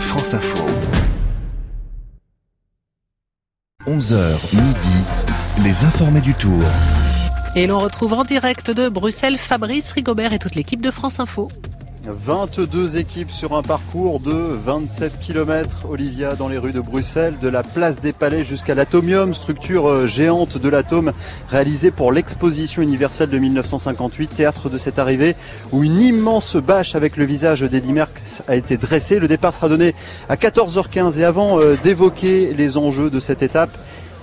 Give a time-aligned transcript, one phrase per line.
[0.00, 0.64] France Info.
[3.86, 5.04] 11h midi,
[5.64, 6.62] les informés du Tour.
[7.54, 11.48] Et l'on retrouve en direct de Bruxelles Fabrice Rigobert et toute l'équipe de France Info.
[12.08, 17.48] 22 équipes sur un parcours de 27 km, Olivia, dans les rues de Bruxelles, de
[17.48, 21.12] la place des Palais jusqu'à l'Atomium, structure euh, géante de l'atome
[21.48, 25.34] réalisée pour l'exposition universelle de 1958, théâtre de cette arrivée,
[25.72, 29.18] où une immense bâche avec le visage d'Eddie Merckx a été dressée.
[29.18, 29.94] Le départ sera donné
[30.28, 33.76] à 14h15 et avant euh, d'évoquer les enjeux de cette étape,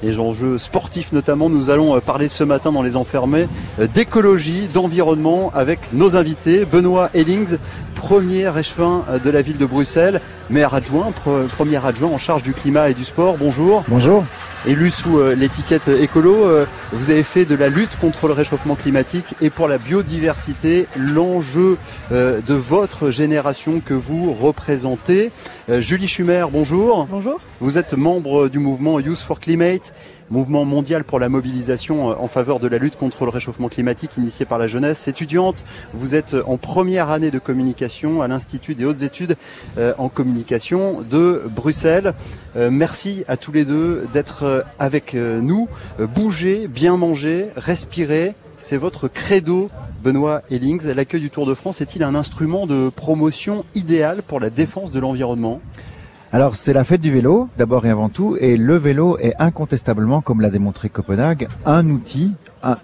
[0.03, 1.49] les enjeux sportifs notamment.
[1.49, 3.47] Nous allons euh, parler ce matin dans les enfermés
[3.93, 6.65] d'écologie, d'environnement avec nos invités.
[6.65, 7.57] Benoît Ellings,
[7.95, 10.19] premier échevin de la ville de Bruxelles,
[10.53, 11.11] maire adjoint,
[11.57, 13.37] premier adjoint en charge du climat et du sport.
[13.37, 13.83] Bonjour.
[13.87, 14.23] Bonjour.
[14.65, 18.75] Élu sous euh, l'étiquette écolo, euh, vous avez fait de la lutte contre le réchauffement
[18.75, 21.77] climatique et pour la biodiversité l'enjeu
[22.11, 25.31] de votre génération que vous représentez.
[25.67, 27.07] Julie Schumer, bonjour.
[27.09, 27.39] Bonjour.
[27.59, 29.93] Vous êtes membre du mouvement Youth for Climate
[30.33, 34.17] mouvement mondial pour la mobilisation euh, en faveur de la lutte contre le réchauffement climatique
[34.17, 35.07] initié par la jeunesse.
[35.07, 35.57] Étudiante,
[35.93, 39.37] vous êtes en première année de communication à l'Institut des hautes études
[39.77, 42.13] euh, en communication de Bruxelles.
[42.55, 45.67] Euh, merci à tous les deux d'être avec nous.
[45.99, 49.69] Bouger, bien manger, respirer, c'est votre credo,
[50.03, 50.87] Benoît Ellings.
[50.87, 54.99] L'accueil du Tour de France est-il un instrument de promotion idéal pour la défense de
[54.99, 55.61] l'environnement?
[56.33, 60.21] Alors c'est la fête du vélo, d'abord et avant tout, et le vélo est incontestablement,
[60.21, 62.33] comme l'a démontré Copenhague, un outil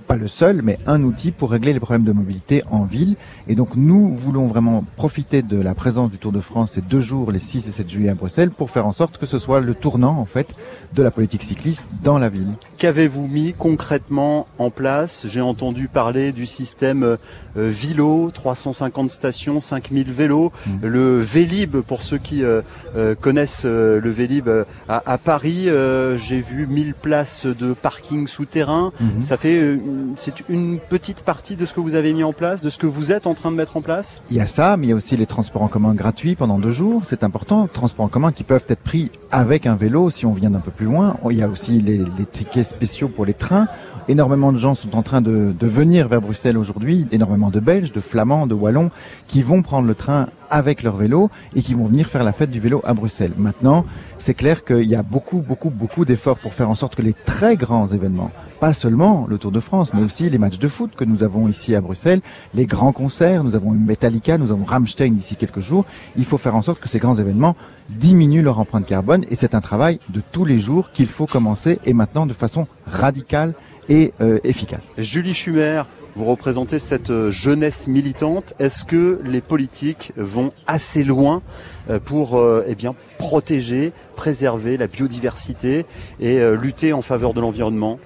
[0.07, 3.15] pas le seul, mais un outil pour régler les problèmes de mobilité en ville.
[3.47, 7.01] Et donc nous voulons vraiment profiter de la présence du Tour de France ces deux
[7.01, 9.59] jours, les 6 et 7 juillet à Bruxelles, pour faire en sorte que ce soit
[9.59, 10.47] le tournant en fait
[10.93, 12.53] de la politique cycliste dans la ville.
[12.77, 15.25] Qu'avez-vous mis concrètement en place?
[15.27, 17.17] J'ai entendu parler du système euh,
[17.55, 20.71] Vilo, 350 stations, 5000 vélos, mmh.
[20.85, 22.61] le Vélib pour ceux qui euh,
[22.95, 24.49] euh, connaissent le Vélib
[24.87, 25.67] à, Paris.
[26.15, 28.91] J'ai vu 1000 places de parking souterrain.
[28.99, 29.21] Mmh.
[29.21, 29.68] Ça fait
[30.17, 32.87] c'est une petite partie de ce que vous avez mis en place, de ce que
[32.87, 34.21] vous êtes en train de mettre en place?
[34.29, 36.59] Il y a ça, mais il y a aussi les transports en commun gratuits pendant
[36.59, 37.01] deux jours.
[37.05, 37.67] C'est important.
[37.67, 40.71] Transports en commun qui peuvent être pris avec un vélo si on vient d'un peu
[40.71, 41.17] plus loin.
[41.29, 43.67] Il y a aussi les, les tickets spéciaux pour les trains.
[44.09, 47.91] Énormément de gens sont en train de, de venir vers Bruxelles aujourd'hui, énormément de Belges,
[47.91, 48.89] de Flamands, de Wallons,
[49.27, 52.49] qui vont prendre le train avec leur vélo et qui vont venir faire la fête
[52.49, 53.33] du vélo à Bruxelles.
[53.37, 53.85] Maintenant,
[54.17, 57.13] c'est clair qu'il y a beaucoup, beaucoup, beaucoup d'efforts pour faire en sorte que les
[57.13, 60.95] très grands événements, pas seulement le Tour de France, mais aussi les matchs de foot
[60.95, 62.21] que nous avons ici à Bruxelles,
[62.55, 65.85] les grands concerts, nous avons Metallica, nous avons Rammstein d'ici quelques jours,
[66.17, 67.55] il faut faire en sorte que ces grands événements
[67.89, 71.79] diminuent leur empreinte carbone et c'est un travail de tous les jours qu'il faut commencer
[71.85, 73.53] et maintenant de façon radicale
[73.89, 74.93] et euh, efficace.
[74.97, 75.85] Julie Schumer,
[76.15, 78.53] vous représentez cette euh, jeunesse militante.
[78.59, 81.41] Est-ce que les politiques vont assez loin
[81.89, 85.85] euh, pour eh bien protéger, préserver la biodiversité
[86.19, 87.99] et lutter en faveur de l'environnement?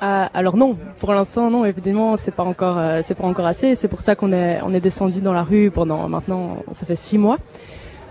[0.00, 3.76] Alors non, pour l'instant non, évidemment c'est pas encore c'est pas encore assez.
[3.76, 6.96] C'est pour ça qu'on est on est descendu dans la rue pendant maintenant ça fait
[6.96, 7.38] six mois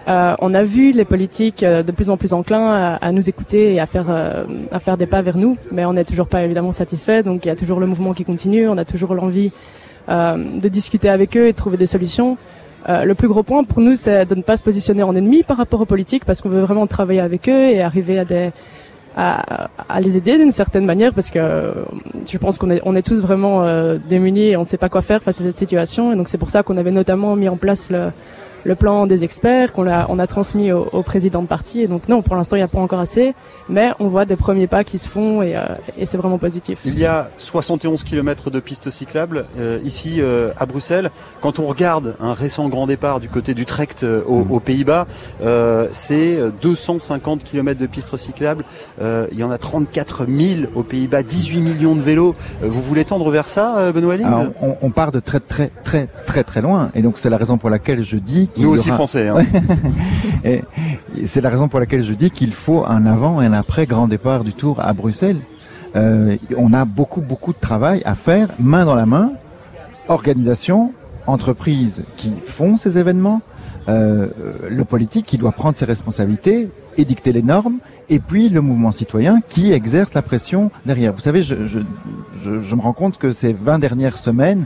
[0.08, 3.74] euh, on a vu les politiques euh, de plus en plus enclins à, nous écouter
[3.74, 6.44] et à faire, euh, à faire des pas vers nous, mais on n'est toujours pas
[6.44, 7.22] évidemment satisfait.
[7.22, 9.52] Donc il y a toujours le mouvement qui continue, on a toujours l'envie
[10.10, 12.38] de discuter avec eux et de trouver des solutions.
[12.88, 15.56] le plus gros point pour nous, c'est de ne pas se positionner en ennemi par
[15.56, 18.50] rapport aux politiques, parce qu'on veut vraiment travailler avec eux et arriver à des
[19.16, 21.74] à, à les aider d'une certaine manière, parce que
[22.28, 23.64] je pense qu'on est, on est tous vraiment
[24.10, 26.12] démunis et on ne sait pas quoi faire face à cette situation.
[26.12, 28.12] Et donc c'est pour ça qu'on avait notamment mis en place le
[28.64, 31.82] le plan des experts qu'on a, on a transmis au, au, président de parti.
[31.82, 33.34] Et donc non, pour l'instant, il n'y a pas encore assez,
[33.70, 35.66] mais on voit des premiers pas qui se font et, euh,
[35.98, 36.82] et c'est vraiment positif.
[36.86, 41.12] Il y a 71 km de pistes cyclables euh, ici euh, à Bruxelles.
[41.42, 44.52] Quand on regarde un récent grand départ du côté d'Utrecht euh, mmh.
[44.52, 45.08] aux, Pays-Bas,
[45.92, 48.64] c'est 250 km de pistes cyclables.
[49.00, 52.36] il y en a 34 000 aux Pays-Bas, 18 millions de vélos.
[52.62, 54.16] vous voulez tendre vers ça, Benoît
[54.62, 57.58] on, on part de très très très très très loin, et donc c'est la raison
[57.58, 59.30] pour laquelle je dis nous aussi français.
[59.30, 59.40] Hein.
[61.26, 64.08] c'est la raison pour laquelle je dis qu'il faut un avant et un après grand
[64.08, 65.40] départ du Tour à Bruxelles.
[65.96, 69.32] Euh, on a beaucoup beaucoup de travail à faire, main dans la main,
[70.08, 70.92] organisation,
[71.28, 73.42] entreprises qui font ces événements,
[73.90, 74.28] euh,
[74.70, 79.40] le politique qui doit prendre ses responsabilités, édicter les normes, et puis le mouvement citoyen
[79.48, 81.14] qui exerce la pression derrière.
[81.14, 81.80] Vous savez, je, je,
[82.44, 84.66] je, je me rends compte que ces 20 dernières semaines,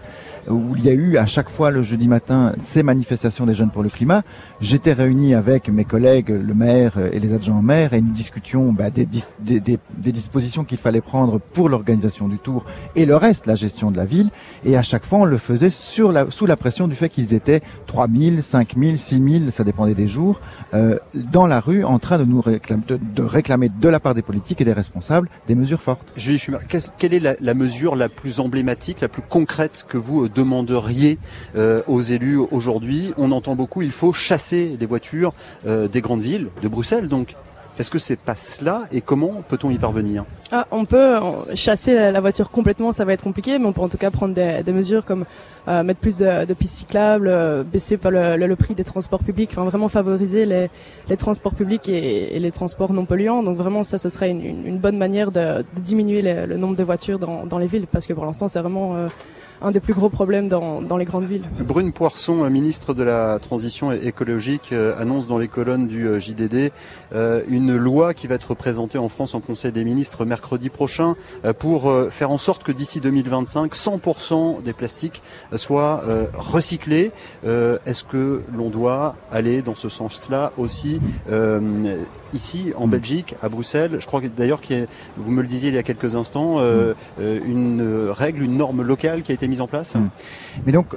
[0.50, 3.72] où il y a eu à chaque fois le jeudi matin ces manifestations des jeunes
[3.72, 4.24] pour le climat.
[4.62, 8.90] J'étais réuni avec mes collègues, le maire et les adjoints maires, et nous discutions bah,
[8.90, 12.66] des, des, des, des, dispositions qu'il fallait prendre pour l'organisation du tour
[12.96, 14.30] et le reste, la gestion de la ville.
[14.64, 17.34] Et à chaque fois, on le faisait sur la, sous la pression du fait qu'ils
[17.34, 20.40] étaient 3000, 5000, 6000, ça dépendait des jours,
[20.74, 24.14] euh, dans la rue en train de nous réclamer de, de, réclamer de la part
[24.14, 26.14] des politiques et des responsables des mesures fortes.
[26.16, 26.60] Julie Schumer,
[26.98, 31.18] quelle est la, la, mesure la plus emblématique, la plus concrète que vous euh, demanderiez
[31.56, 35.34] euh, aux élus aujourd'hui On entend beaucoup, il faut chasser les voitures
[35.66, 37.36] euh, des grandes villes, de Bruxelles donc.
[37.78, 40.24] Est-ce que c'est pas cela et comment peut-on y parvenir?
[40.50, 41.18] Ah, On peut
[41.56, 44.34] chasser la voiture complètement, ça va être compliqué, mais on peut en tout cas prendre
[44.34, 45.26] des, mesures comme
[45.68, 50.46] euh, mettre plus de, pistes cyclables, euh, baisser le, prix des transports publics, vraiment favoriser
[50.46, 53.44] les, transports publics et, les transports non polluants.
[53.44, 57.58] Donc vraiment ça, ce serait une, bonne manière de, diminuer le, nombre de voitures dans,
[57.58, 59.08] les villes, parce que pour l'instant c'est vraiment euh,
[59.66, 61.44] un des plus gros problèmes dans, dans, les grandes villes.
[61.60, 66.72] Brune Poisson, ministre de la Transition écologique, euh, annonce dans les colonnes du euh, JDD
[67.14, 71.16] euh, une loi qui va être présentée en France en Conseil des ministres mercredi prochain
[71.60, 75.22] pour faire en sorte que d'ici 2025, 100% des plastiques
[75.56, 76.04] soient
[76.34, 77.12] recyclés.
[77.44, 81.00] Est-ce que l'on doit aller dans ce sens-là aussi
[82.34, 83.98] ici en Belgique, à Bruxelles.
[84.00, 84.88] Je crois d'ailleurs a,
[85.18, 89.24] vous me le disiez il y a quelques instants, euh, une règle, une norme locale
[89.24, 89.96] qui a été mise en place.
[90.66, 90.96] Mais donc,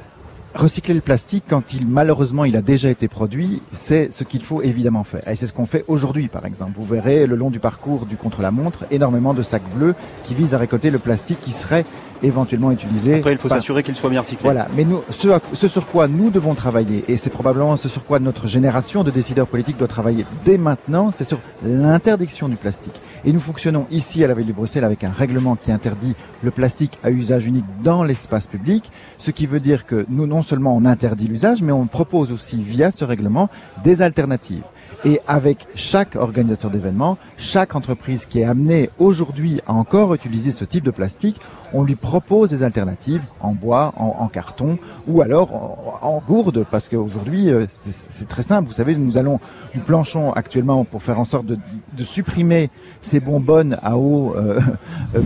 [0.54, 4.62] recycler le plastique quand il malheureusement il a déjà été produit, c'est ce qu'il faut
[4.62, 5.26] évidemment faire.
[5.28, 6.72] Et c'est ce qu'on fait aujourd'hui par exemple.
[6.74, 9.94] Vous verrez le long du parcours du contre-la-montre énormément de sacs bleus
[10.24, 11.84] qui visent à récolter le plastique qui serait
[12.22, 13.16] éventuellement utilisé.
[13.16, 14.42] Après il faut s'assurer qu'il soit bien recyclé.
[14.42, 18.04] Voilà, mais nous ce, ce sur quoi nous devons travailler et c'est probablement ce sur
[18.04, 23.00] quoi notre génération de décideurs politiques doit travailler dès maintenant, c'est sur l'interdiction du plastique.
[23.24, 26.50] Et nous fonctionnons ici à la ville de Bruxelles avec un règlement qui interdit le
[26.50, 30.76] plastique à usage unique dans l'espace public, ce qui veut dire que nous non seulement
[30.76, 33.48] on interdit l'usage, mais on propose aussi via ce règlement
[33.84, 34.62] des alternatives.
[35.04, 40.64] Et avec chaque organisateur d'événements, chaque entreprise qui est amenée aujourd'hui à encore utiliser ce
[40.64, 41.40] type de plastique,
[41.72, 47.50] on lui propose des alternatives en bois, en, carton ou alors en, gourde, parce qu'aujourd'hui
[47.50, 48.68] euh, c'est très simple.
[48.68, 49.40] Vous savez, nous allons,
[49.74, 51.58] nous planchons actuellement pour faire en sorte de,
[52.04, 52.70] supprimer
[53.02, 54.60] ces bonbonnes à eau euh,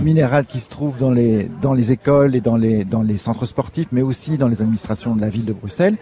[0.02, 3.46] minérale qui se trouvent dans les dans les écoles et dans les dans les centres
[3.46, 5.96] sportifs, mais aussi dans les administrations de la ville de Bruxelles.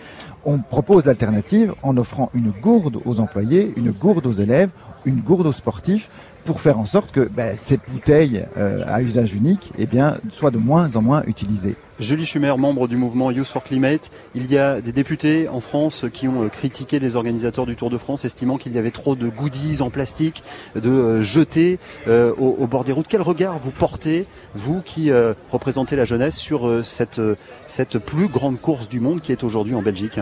[0.44, 4.70] On propose l'alternative en offrant une gourde aux employés, une gourde aux élèves,
[5.04, 6.08] une gourde aux sportifs
[6.44, 10.50] pour faire en sorte que ben, ces bouteilles euh, à usage unique eh bien, soient
[10.50, 11.76] de moins en moins utilisées.
[12.00, 16.06] Julie Schumer, membre du mouvement Youth for Climate, il y a des députés en France
[16.10, 19.28] qui ont critiqué les organisateurs du Tour de France, estimant qu'il y avait trop de
[19.28, 20.42] goodies en plastique,
[20.74, 21.78] de euh, jetés
[22.08, 23.06] euh, au, au, bord des routes.
[23.06, 27.20] Quel regard vous portez, vous qui euh, représentez la jeunesse, sur euh, cette,
[27.66, 30.20] cette plus grande course du monde qui est aujourd'hui en Belgique?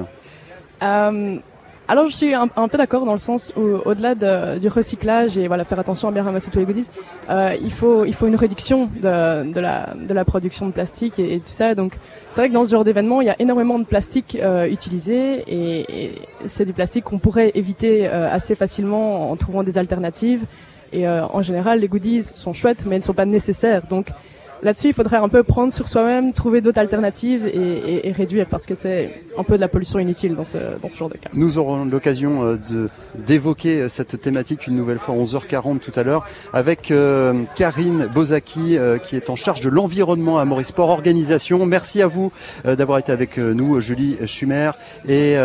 [1.90, 5.48] Alors je suis un, peu d'accord dans le sens où au-delà de, du recyclage et
[5.48, 6.86] voilà faire attention à bien ramasser tous les goodies,
[7.30, 11.18] euh, il faut il faut une réduction de, de, la de la production de plastique
[11.18, 11.74] et, et tout ça.
[11.74, 11.94] Donc
[12.28, 15.44] c'est vrai que dans ce genre d'événement il y a énormément de plastique euh, utilisé
[15.46, 16.14] et, et
[16.44, 20.44] c'est du plastique qu'on pourrait éviter euh, assez facilement en trouvant des alternatives.
[20.92, 23.86] Et euh, en général les goodies sont chouettes mais elles ne sont pas nécessaires.
[23.88, 24.08] Donc
[24.62, 28.46] là-dessus, il faudrait un peu prendre sur soi-même, trouver d'autres alternatives et, et, et, réduire
[28.46, 31.16] parce que c'est un peu de la pollution inutile dans ce, dans ce genre de
[31.16, 31.30] cas.
[31.32, 32.88] Nous aurons l'occasion euh, de
[33.26, 38.98] d'évoquer cette thématique une nouvelle fois 11h40 tout à l'heure avec euh, Karine Bozaki euh,
[38.98, 41.64] qui est en charge de l'environnement à Maurice Sport Organisation.
[41.66, 42.32] Merci à vous
[42.66, 44.72] euh, d'avoir été avec nous, Julie Schumer
[45.06, 45.36] et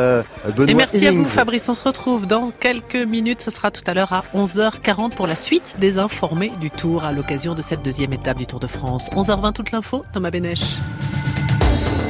[0.56, 0.72] Benoît.
[0.72, 1.68] Et merci à vous, Fabrice.
[1.70, 3.42] On se retrouve dans quelques minutes.
[3.42, 7.12] Ce sera tout à l'heure à 11h40 pour la suite des informés du Tour à
[7.12, 9.03] l'occasion de cette deuxième étape du Tour de France.
[9.12, 10.80] 11h20 toute l'info, Thomas Bénèche.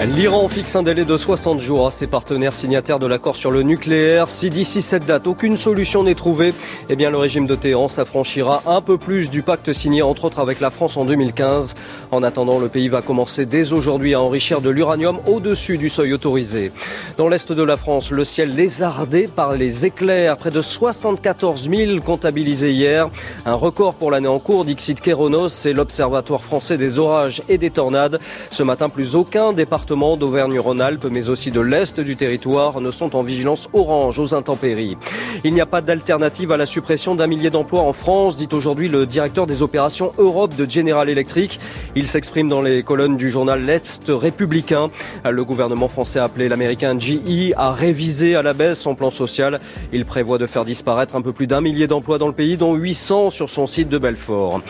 [0.02, 3.62] L'Iran fixe un délai de 60 jours à ses partenaires signataires de l'accord sur le
[3.62, 4.28] nucléaire.
[4.28, 6.54] Si d'ici cette date, aucune solution n'est trouvée,
[6.90, 10.40] eh bien le régime de Téhéran s'affranchira un peu plus du pacte signé entre autres
[10.40, 11.76] avec la France en 2015.
[12.12, 16.12] En attendant, le pays va commencer dès aujourd'hui à enrichir de l'uranium au-dessus du seuil
[16.12, 16.74] autorisé.
[17.18, 22.02] Dans l'est de la France, le ciel lézardé par les éclairs, près de 74 000
[22.02, 23.10] comptabilisés hier.
[23.46, 27.70] Un record pour l'année en cours, Dixit Kéronos, c'est l'Observatoire français des orages et des
[27.70, 28.20] tornades.
[28.50, 33.24] Ce matin, plus aucun département d'Auvergne-Rhône-Alpes, mais aussi de l'Est du territoire, ne sont en
[33.24, 34.98] vigilance orange aux intempéries.
[35.44, 38.88] Il n'y a pas d'alternative à la suppression d'un millier d'emplois en France, dit aujourd'hui
[38.88, 41.60] le directeur des opérations Europe de General Electric.
[41.96, 44.90] Il s'exprime dans les colonnes du journal L'Est républicain.
[45.30, 49.60] Le gouvernement français a appelé l'américain GE à réviser à la baisse son plan social.
[49.92, 52.76] Il prévoit de faire disparaître un peu plus d'un millier d'emplois dans le pays, dont
[52.76, 54.62] 800 sur son site de Belfort.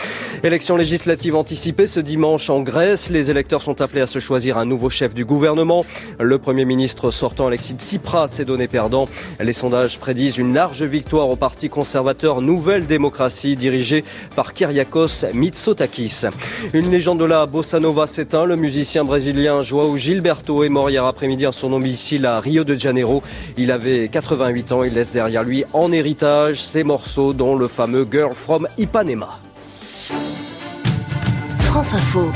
[0.44, 3.10] Élection législative anticipée ce dimanche en Grèce.
[3.10, 5.84] Les électeurs sont appelés à se choisir un nouveau chef chef du gouvernement.
[6.18, 9.10] Le Premier ministre sortant Alexis Tsipras s'est donné perdant.
[9.42, 14.06] Les sondages prédisent une large victoire au Parti conservateur Nouvelle Démocratie dirigé
[14.38, 16.22] par Kyriakos Mitsotakis.
[16.72, 18.46] Une légende de la bossa nova s'éteint.
[18.46, 22.76] Le musicien brésilien Joao Gilberto est mort hier après-midi à son domicile à Rio de
[22.76, 23.24] Janeiro.
[23.58, 24.84] Il avait 88 ans.
[24.86, 29.38] Il laisse derrière lui en héritage ses morceaux dont le fameux Girl from Ipanema.
[31.60, 32.32] France Info.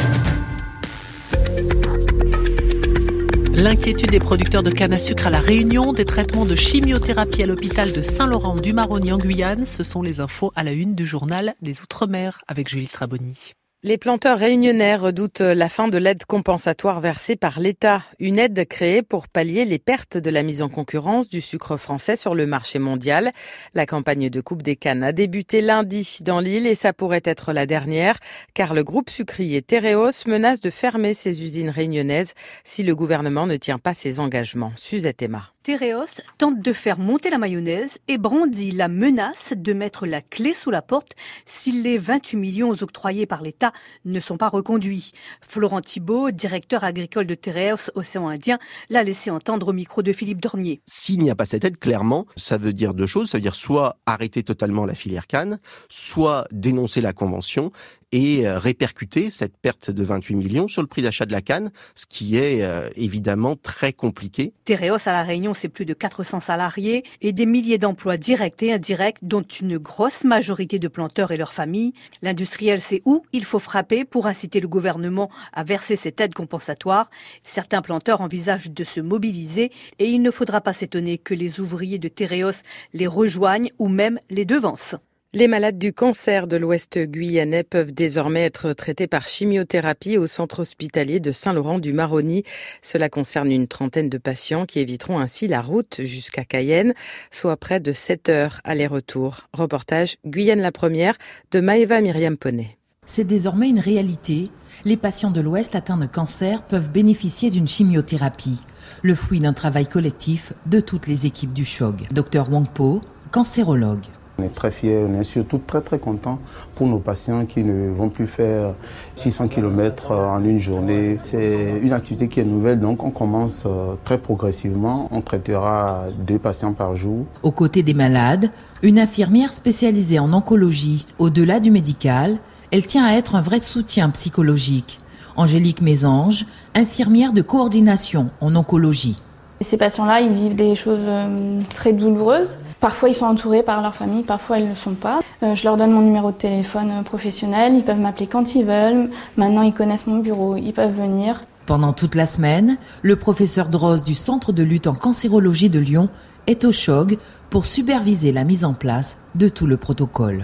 [3.57, 7.47] L'inquiétude des producteurs de canne à sucre à la Réunion, des traitements de chimiothérapie à
[7.47, 11.81] l'hôpital de Saint-Laurent-du-Maroni en Guyane, ce sont les infos à la une du journal des
[11.81, 13.53] Outre-mer avec Julie Straboni.
[13.83, 19.03] Les planteurs réunionnais redoutent la fin de l'aide compensatoire versée par l'État, une aide créée
[19.03, 22.79] pour pallier les pertes de la mise en concurrence du sucre français sur le marché
[22.79, 23.31] mondial.
[23.75, 27.53] La campagne de coupe des cannes a débuté lundi dans l'île et ça pourrait être
[27.53, 28.17] la dernière,
[28.55, 33.57] car le groupe sucrier Tereos menace de fermer ses usines réunionnaises si le gouvernement ne
[33.57, 34.73] tient pas ses engagements.
[34.75, 35.51] Suzette Emma.
[35.67, 40.53] Tereos tente de faire monter la mayonnaise et brandit la menace de mettre la clé
[40.53, 41.11] sous la porte
[41.45, 43.73] si les 28 millions octroyés par l'État
[44.05, 45.11] ne sont pas reconduits.
[45.41, 48.59] Florent Thibault, directeur agricole de Tereos Océan Indien,
[48.89, 50.79] l'a laissé entendre au micro de Philippe Dornier.
[50.85, 53.31] S'il n'y a pas cette aide, clairement, ça veut dire deux choses.
[53.31, 55.59] Ça veut dire soit arrêter totalement la filière canne,
[55.89, 57.73] soit dénoncer la convention
[58.11, 61.71] et euh, répercuter cette perte de 28 millions sur le prix d'achat de la canne,
[61.95, 64.53] ce qui est euh, évidemment très compliqué.
[64.65, 68.73] Tereos à la Réunion, c'est plus de 400 salariés et des milliers d'emplois directs et
[68.73, 71.93] indirects, dont une grosse majorité de planteurs et leurs familles.
[72.21, 77.09] L'industriel sait où il faut frapper pour inciter le gouvernement à verser cette aide compensatoire.
[77.43, 81.99] Certains planteurs envisagent de se mobiliser et il ne faudra pas s'étonner que les ouvriers
[81.99, 84.95] de Tereos les rejoignent ou même les devancent.
[85.33, 90.61] Les malades du cancer de l'Ouest guyanais peuvent désormais être traités par chimiothérapie au centre
[90.61, 92.43] hospitalier de Saint-Laurent-du-Maroni.
[92.81, 96.93] Cela concerne une trentaine de patients qui éviteront ainsi la route jusqu'à Cayenne,
[97.29, 99.41] soit près de 7 heures aller-retour.
[99.51, 101.17] Reportage Guyane la première
[101.51, 102.77] de Maëva Myriam Poney.
[103.05, 104.49] C'est désormais une réalité.
[104.85, 108.61] Les patients de l'Ouest atteints de cancer peuvent bénéficier d'une chimiothérapie,
[109.01, 112.07] le fruit d'un travail collectif de toutes les équipes du CHOG.
[112.11, 114.05] Docteur Wangpo, cancérologue.
[114.39, 116.39] On est très fiers, on est surtout très très contents
[116.75, 118.73] pour nos patients qui ne vont plus faire
[119.15, 121.17] 600 km en une journée.
[121.23, 125.07] C'est une activité qui est nouvelle, donc on commence euh, très progressivement.
[125.11, 127.25] On traitera deux patients par jour.
[127.41, 128.51] Aux côtés des malades,
[128.83, 131.07] une infirmière spécialisée en oncologie.
[131.17, 132.37] Au-delà du médical,
[132.71, 134.99] elle tient à être un vrai soutien psychologique.
[135.35, 139.19] Angélique Mésange, infirmière de coordination en oncologie.
[139.61, 142.49] Ces patients-là, ils vivent des choses euh, très douloureuses.
[142.79, 145.19] Parfois, ils sont entourés par leur famille, parfois, ils ne le sont pas.
[145.43, 148.65] Euh, je leur donne mon numéro de téléphone euh, professionnel, ils peuvent m'appeler quand ils
[148.65, 149.09] veulent.
[149.35, 151.41] Maintenant, ils connaissent mon bureau, ils peuvent venir.
[151.65, 156.09] Pendant toute la semaine, le professeur Droz du Centre de lutte en cancérologie de Lyon
[156.45, 157.17] est au CHOG
[157.49, 160.43] pour superviser la mise en place de tout le protocole.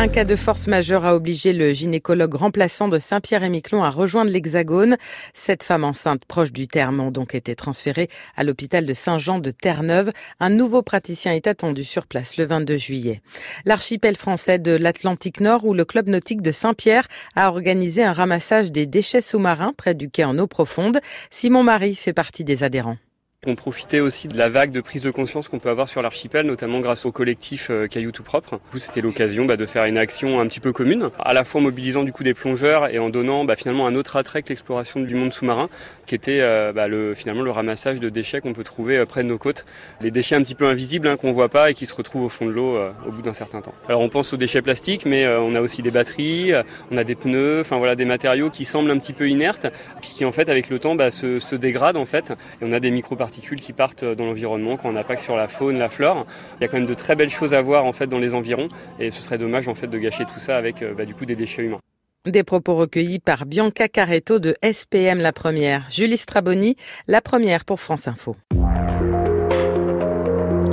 [0.00, 4.96] Un cas de force majeure a obligé le gynécologue remplaçant de Saint-Pierre-et-Miquelon à rejoindre l'Hexagone.
[5.34, 9.50] Cette femme enceinte proche du terme ont donc été transférées à l'hôpital de Saint-Jean de
[9.50, 10.12] Terre-Neuve.
[10.38, 13.22] Un nouveau praticien est attendu sur place le 22 juillet.
[13.64, 18.70] L'archipel français de l'Atlantique Nord où le club nautique de Saint-Pierre a organisé un ramassage
[18.70, 21.00] des déchets sous-marins près du quai en eau profonde.
[21.32, 22.98] Simon Marie fait partie des adhérents.
[23.46, 26.44] On profitait aussi de la vague de prise de conscience qu'on peut avoir sur l'archipel,
[26.44, 28.54] notamment grâce au collectif euh, Caillou tout propre.
[28.54, 31.44] Du coup, c'était l'occasion bah, de faire une action un petit peu commune, à la
[31.44, 34.42] fois en mobilisant du coup des plongeurs et en donnant bah, finalement un autre attrait
[34.42, 35.68] que l'exploration du monde sous-marin,
[36.06, 39.22] qui était euh, bah, le, finalement le ramassage de déchets qu'on peut trouver euh, près
[39.22, 39.66] de nos côtes.
[40.00, 42.28] Les déchets un petit peu invisibles hein, qu'on voit pas et qui se retrouvent au
[42.28, 42.76] fond de l'eau
[43.06, 43.74] au bout d'un certain temps.
[43.88, 46.54] Alors on pense aux déchets plastiques, mais on a aussi des batteries,
[46.90, 49.68] on a des pneus, enfin voilà des matériaux qui semblent un petit peu inertes,
[50.00, 52.90] puis qui en fait avec le temps se, dégradent en fait, et on a des
[53.28, 56.26] qui partent dans l'environnement, quand on impacte sur la faune, la flore.
[56.58, 58.34] Il y a quand même de très belles choses à voir en fait dans les
[58.34, 58.68] environs
[58.98, 61.36] et ce serait dommage en fait de gâcher tout ça avec bah, du coup des
[61.36, 61.80] déchets humains.
[62.26, 65.86] Des propos recueillis par Bianca Caretto de SPM La Première.
[65.88, 68.36] Julie Straboni, La Première pour France Info.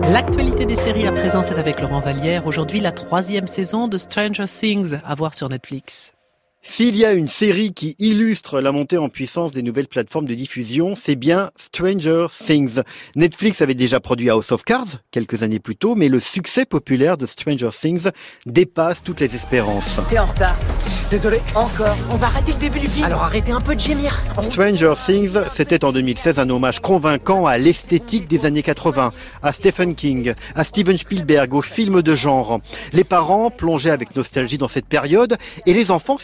[0.02, 2.46] L'actualité des séries à présent, c'est avec Laurent Vallière.
[2.46, 6.15] Aujourd'hui, la troisième saison de Stranger Things à voir sur Netflix.
[6.68, 10.34] S'il y a une série qui illustre la montée en puissance des nouvelles plateformes de
[10.34, 12.82] diffusion, c'est bien Stranger Things.
[13.16, 17.18] Netflix avait déjà produit House of Cards quelques années plus tôt, mais le succès populaire
[17.18, 18.10] de Stranger Things
[18.48, 19.96] dépasse toutes les espérances.
[20.10, 20.58] T'es en retard.
[21.12, 21.96] Désolé, encore.
[22.10, 23.06] On va arrêter le début du film.
[23.06, 24.24] Alors arrêtez un peu de gémir.
[24.42, 29.12] Stranger Things, c'était en 2016 un hommage convaincant à l'esthétique des années 80,
[29.44, 32.60] à Stephen King, à Steven Spielberg, aux films de genre.
[32.92, 36.18] Les parents plongeaient avec nostalgie dans cette période et les enfants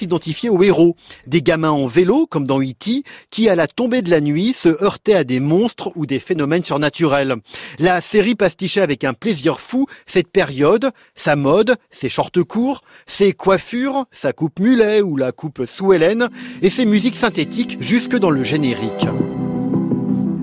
[0.49, 0.95] aux héros.
[1.27, 4.69] Des gamins en vélo, comme dans E.T., qui à la tombée de la nuit se
[4.83, 7.35] heurtaient à des monstres ou des phénomènes surnaturels.
[7.79, 13.33] La série pastichait avec un plaisir fou cette période, sa mode, ses shorts courts, ses
[13.33, 15.91] coiffures, sa coupe mulet ou la coupe sous
[16.61, 19.05] et ses musiques synthétiques jusque dans le générique.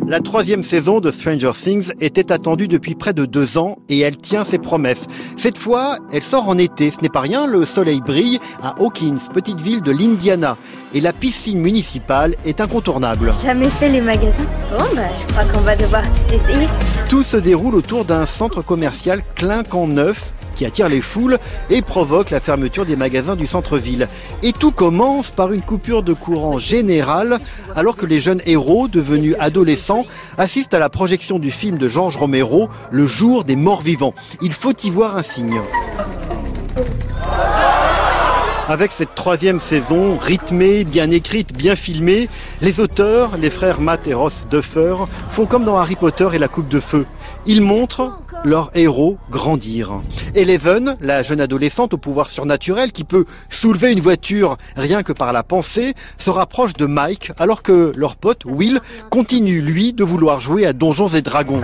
[0.09, 4.17] La troisième saison de Stranger Things était attendue depuis près de deux ans et elle
[4.17, 5.05] tient ses promesses.
[5.37, 6.91] Cette fois, elle sort en été.
[6.91, 10.57] Ce n'est pas rien, le soleil brille à Hawkins, petite ville de l'Indiana.
[10.95, 13.35] Et la piscine municipale est incontournable.
[13.45, 16.69] Jamais fait les magasins Bon, bah, je crois qu'on va devoir tout essayer.
[17.11, 21.39] Tout se déroule autour d'un centre commercial clinquant neuf qui attire les foules
[21.71, 24.09] et provoque la fermeture des magasins du centre-ville.
[24.43, 27.39] Et tout commence par une coupure de courant générale
[27.77, 30.05] alors que les jeunes héros, devenus adolescents,
[30.37, 34.15] assistent à la projection du film de Georges Romero, Le jour des morts vivants.
[34.43, 35.61] Il faut y voir un signe.
[38.69, 42.29] Avec cette troisième saison, rythmée, bien écrite, bien filmée,
[42.61, 44.95] les auteurs, les frères Matt et Ross Duffer,
[45.31, 47.07] font comme dans Harry Potter et la Coupe de Feu.
[47.47, 50.01] Ils montrent leur héros grandir.
[50.35, 55.33] Eleven, la jeune adolescente au pouvoir surnaturel qui peut soulever une voiture rien que par
[55.33, 58.81] la pensée, se rapproche de Mike alors que leur pote Will
[59.11, 61.61] continue lui de vouloir jouer à Donjons et Dragons.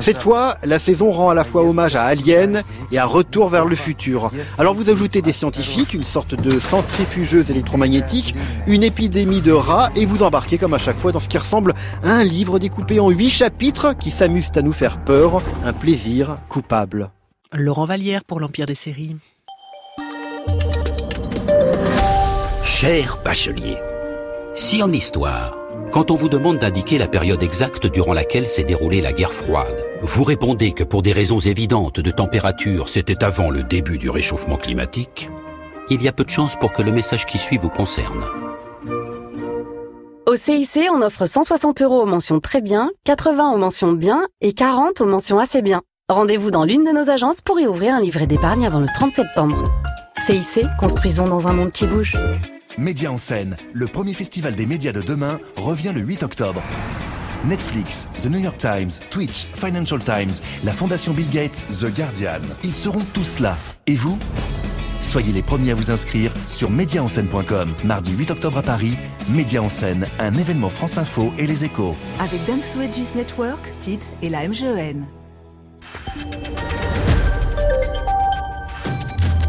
[0.00, 2.62] Cette fois, la saison rend à la fois hommage à Alien
[2.92, 4.30] et à Retour vers le futur.
[4.58, 8.34] Alors vous ajoutez des scientifiques, une sorte de centrifugeuse électromagnétique,
[8.66, 11.74] une épidémie de rats et vous embarquez comme à chaque fois dans ce qui ressemble
[12.04, 16.38] à un livre découpé en huit chapitres qui s'amusent à nous faire peur, un plaisir
[16.48, 17.10] coupable.
[17.52, 19.14] Laurent Vallière pour l'Empire des séries.
[22.64, 23.76] Cher bachelier,
[24.52, 25.56] si en histoire,
[25.92, 29.84] quand on vous demande d'indiquer la période exacte durant laquelle s'est déroulée la guerre froide,
[30.02, 34.56] vous répondez que pour des raisons évidentes de température, c'était avant le début du réchauffement
[34.56, 35.30] climatique,
[35.88, 38.24] il y a peu de chances pour que le message qui suit vous concerne.
[40.28, 44.54] Au CIC, on offre 160 euros aux mentions très bien, 80 aux mentions bien et
[44.54, 45.82] 40 aux mentions assez bien.
[46.08, 49.12] Rendez-vous dans l'une de nos agences pour y ouvrir un livret d'épargne avant le 30
[49.12, 49.62] septembre.
[50.18, 52.16] CIC, construisons dans un monde qui bouge.
[52.76, 56.60] Média en scène, le premier festival des médias de demain, revient le 8 octobre.
[57.44, 62.74] Netflix, The New York Times, Twitch, Financial Times, la Fondation Bill Gates, The Guardian, ils
[62.74, 63.56] seront tous là.
[63.86, 64.18] Et vous?
[65.06, 67.74] Soyez les premiers à vous inscrire sur médiaenscène.com.
[67.84, 68.94] Mardi 8 octobre à Paris,
[69.28, 71.94] Média en scène, un événement France Info et les échos.
[72.18, 75.06] Avec Dance Wedges Network, TITS et la MGEN.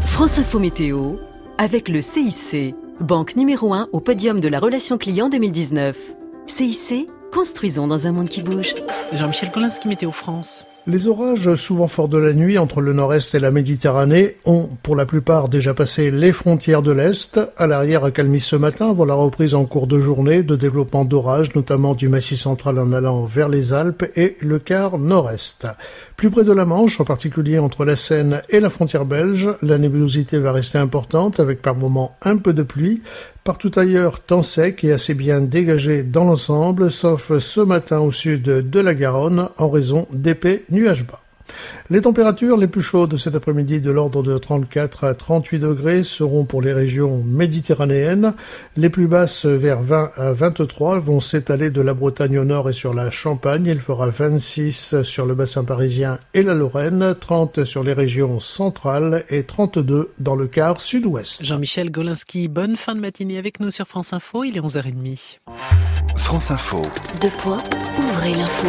[0.04, 1.16] France Info Météo,
[1.58, 6.14] avec le CIC, banque numéro 1 au podium de la relation client 2019.
[6.46, 8.76] CIC, construisons dans un monde qui bouge.
[9.12, 10.67] Jean-Michel Kolinski, Météo France.
[10.90, 14.96] Les orages, souvent forts de la nuit entre le nord-est et la Méditerranée, ont pour
[14.96, 17.38] la plupart déjà passé les frontières de l'Est.
[17.58, 21.54] À l'arrière, accalmie ce matin avant la reprise en cours de journée de développement d'orages,
[21.54, 25.66] notamment du Massif central en allant vers les Alpes et le quart nord-est.
[26.18, 29.78] Plus près de la Manche, en particulier entre la Seine et la frontière belge, la
[29.78, 33.02] nébulosité va rester importante avec par moments un peu de pluie.
[33.44, 38.42] Partout ailleurs, temps sec et assez bien dégagé dans l'ensemble, sauf ce matin au sud
[38.42, 41.20] de la Garonne en raison d'épais nuages bas.
[41.90, 46.44] Les températures les plus chaudes cet après-midi de l'ordre de 34 à 38 degrés seront
[46.44, 48.34] pour les régions méditerranéennes.
[48.76, 52.72] Les plus basses vers 20 à 23 vont s'étaler de la Bretagne au nord et
[52.72, 53.66] sur la Champagne.
[53.66, 59.24] Il fera 26 sur le bassin parisien et la Lorraine, 30 sur les régions centrales
[59.30, 61.44] et 32 dans le quart sud-ouest.
[61.44, 64.44] Jean-Michel Golinski, bonne fin de matinée avec nous sur France Info.
[64.44, 65.38] Il est 11h30.
[66.16, 66.82] France Info.
[67.20, 67.62] Deux points,
[67.98, 68.68] ouvrez l'info.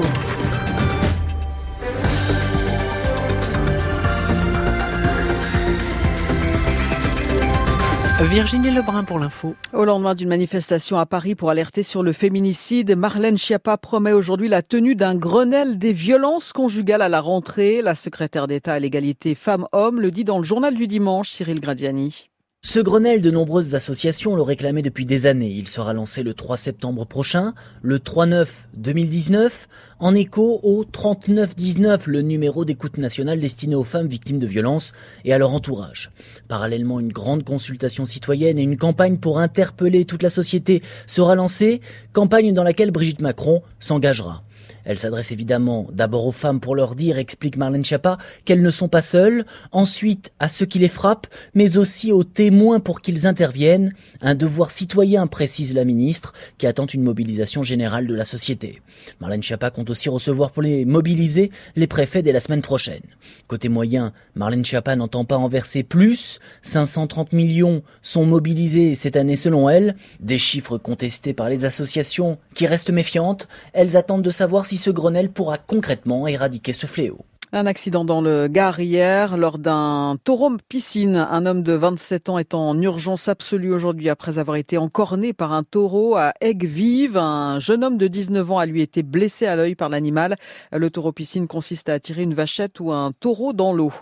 [8.26, 9.56] Virginie Lebrun pour l'info.
[9.74, 14.50] Au lendemain d'une manifestation à Paris pour alerter sur le féminicide, Marlène Schiappa promet aujourd'hui
[14.50, 17.82] la tenue d'un Grenelle des violences conjugales à la rentrée.
[17.82, 22.30] La secrétaire d'État à l'égalité femmes-hommes le dit dans le journal du dimanche, Cyril Gradiani.
[22.72, 25.50] Ce Grenelle, de nombreuses associations le réclamaient depuis des années.
[25.50, 29.68] Il sera lancé le 3 septembre prochain, le 3-9 2019,
[29.98, 34.92] en écho au 3919, le numéro d'écoute nationale destiné aux femmes victimes de violences
[35.26, 36.12] et à leur entourage.
[36.48, 41.82] Parallèlement, une grande consultation citoyenne et une campagne pour interpeller toute la société sera lancée,
[42.14, 44.44] campagne dans laquelle Brigitte Macron s'engagera.
[44.90, 48.88] Elle s'adresse évidemment d'abord aux femmes pour leur dire, explique Marlène Schiappa, qu'elles ne sont
[48.88, 53.94] pas seules, ensuite à ceux qui les frappent, mais aussi aux témoins pour qu'ils interviennent.
[54.20, 58.82] Un devoir citoyen, précise la ministre, qui attend une mobilisation générale de la société.
[59.22, 63.04] Marlène Schiappa compte aussi recevoir pour les mobiliser les préfets dès la semaine prochaine.
[63.46, 66.40] Côté moyen, Marlène Schiappa n'entend pas en verser plus.
[66.64, 69.96] 530 millions sont mobilisés cette année selon elle.
[70.20, 73.48] Des chiffres contestés par les associations qui restent méfiantes.
[73.74, 77.20] Elles attendent de savoir si ce Grenelle pourra concrètement éradiquer ce fléau.
[77.52, 81.16] Un accident dans le Gard hier lors d'un taureau piscine.
[81.16, 85.52] Un homme de 27 ans est en urgence absolue aujourd'hui après avoir été encorné par
[85.52, 87.18] un taureau à Aigues-Vives.
[87.18, 90.36] Un jeune homme de 19 ans a lui été blessé à l'œil par l'animal.
[90.72, 93.94] Le taureau piscine consiste à attirer une vachette ou un taureau dans l'eau.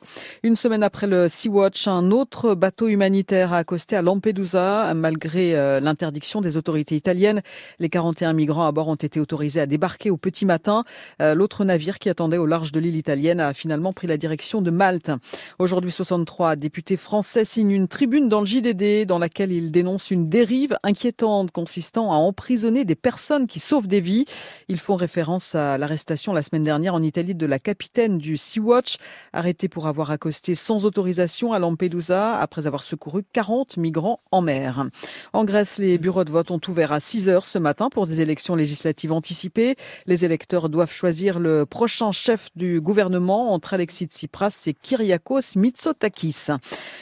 [0.43, 4.93] Une semaine après le Sea-Watch, un autre bateau humanitaire a accosté à Lampedusa.
[4.93, 7.41] Malgré euh, l'interdiction des autorités italiennes,
[7.79, 10.83] les 41 migrants à bord ont été autorisés à débarquer au petit matin.
[11.21, 14.61] Euh, l'autre navire qui attendait au large de l'île italienne a finalement pris la direction
[14.61, 15.11] de Malte.
[15.59, 20.29] Aujourd'hui, 63 députés français signent une tribune dans le JDD dans laquelle ils dénoncent une
[20.29, 24.25] dérive inquiétante consistant à emprisonner des personnes qui sauvent des vies.
[24.67, 28.97] Ils font référence à l'arrestation la semaine dernière en Italie de la capitaine du Sea-Watch,
[29.33, 34.85] arrêtée pour avoir accosté sans autorisation à Lampedusa après avoir secouru 40 migrants en mer.
[35.33, 38.21] En Grèce, les bureaux de vote ont ouvert à 6 heures ce matin pour des
[38.21, 39.75] élections législatives anticipées.
[40.05, 46.47] Les électeurs doivent choisir le prochain chef du gouvernement entre Alexis Tsipras et Kyriakos Mitsotakis.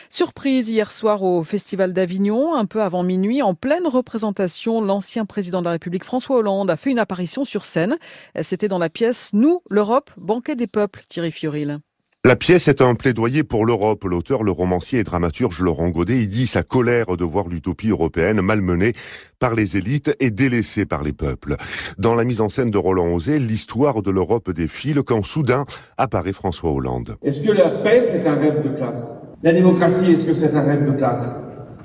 [0.10, 5.60] Surprise hier soir au Festival d'Avignon, un peu avant minuit, en pleine représentation, l'ancien président
[5.60, 7.98] de la République François Hollande a fait une apparition sur scène.
[8.42, 11.80] C'était dans la pièce Nous, l'Europe, banquet des peuples, Thierry Fioril.
[12.26, 14.04] La pièce est un plaidoyer pour l'Europe.
[14.04, 18.42] L'auteur, le romancier et dramaturge Laurent Godet, il dit sa colère de voir l'utopie européenne
[18.42, 18.94] malmenée
[19.38, 21.56] par les élites et délaissée par les peuples.
[22.00, 25.66] Dans la mise en scène de Roland Osé, l'histoire de l'Europe défile quand soudain
[26.00, 27.16] apparaît François Hollande.
[27.22, 29.20] Est-ce que la paix, c'est un rêve de classe?
[29.44, 31.36] La démocratie, est-ce que c'est un rêve de classe?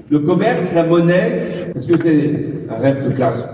[0.09, 3.45] Le commerce, la monnaie, est-ce que c'est un rêve de classe?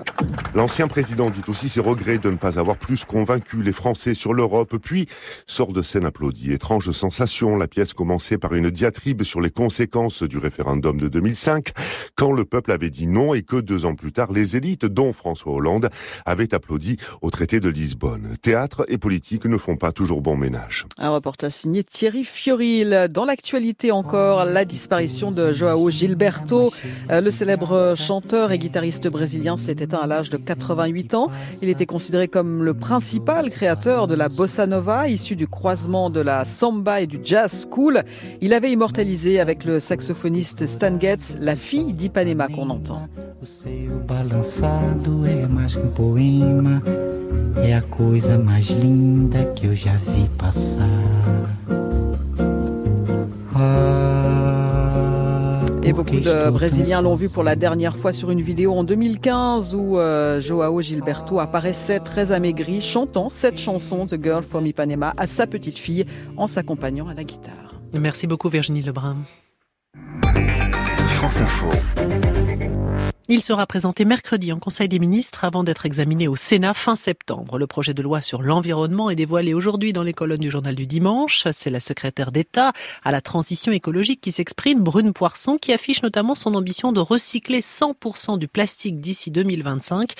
[0.54, 4.32] L'ancien président dit aussi ses regrets de ne pas avoir plus convaincu les Français sur
[4.32, 5.06] l'Europe, puis
[5.46, 6.52] sort de scène applaudie.
[6.52, 11.72] Étrange sensation, la pièce commençait par une diatribe sur les conséquences du référendum de 2005,
[12.14, 15.12] quand le peuple avait dit non et que deux ans plus tard, les élites, dont
[15.12, 15.90] François Hollande,
[16.24, 18.36] avaient applaudi au traité de Lisbonne.
[18.40, 20.86] Théâtre et politique ne font pas toujours bon ménage.
[20.98, 23.08] Un reportage signé Thierry Fioril.
[23.10, 26.72] Dans l'actualité encore, la disparition de Joao Gilberto,
[27.10, 29.58] euh, le célèbre chanteur et guitariste brésilien
[30.06, 31.30] à l'âge de 88 ans.
[31.62, 36.20] Il était considéré comme le principal créateur de la bossa nova, issu du croisement de
[36.20, 38.02] la samba et du jazz cool.
[38.40, 43.08] Il avait immortalisé avec le saxophoniste Stan Getz la fille d'Ipanema qu'on entend.
[55.86, 59.72] Et beaucoup de Brésiliens l'ont vu pour la dernière fois sur une vidéo en 2015
[59.76, 65.28] où euh, Joao Gilberto apparaissait très amaigri, chantant cette chanson The Girl from Ipanema à
[65.28, 66.04] sa petite fille
[66.36, 67.80] en s'accompagnant à la guitare.
[67.94, 69.18] Merci beaucoup Virginie Lebrun.
[71.06, 71.68] France Info.
[73.28, 77.58] Il sera présenté mercredi en Conseil des ministres avant d'être examiné au Sénat fin septembre.
[77.58, 80.86] Le projet de loi sur l'environnement est dévoilé aujourd'hui dans les colonnes du journal du
[80.86, 81.44] dimanche.
[81.52, 82.72] C'est la secrétaire d'État
[83.04, 87.62] à la transition écologique qui s'exprime, Brune Poisson, qui affiche notamment son ambition de recycler
[87.62, 90.12] 100% du plastique d'ici 2025.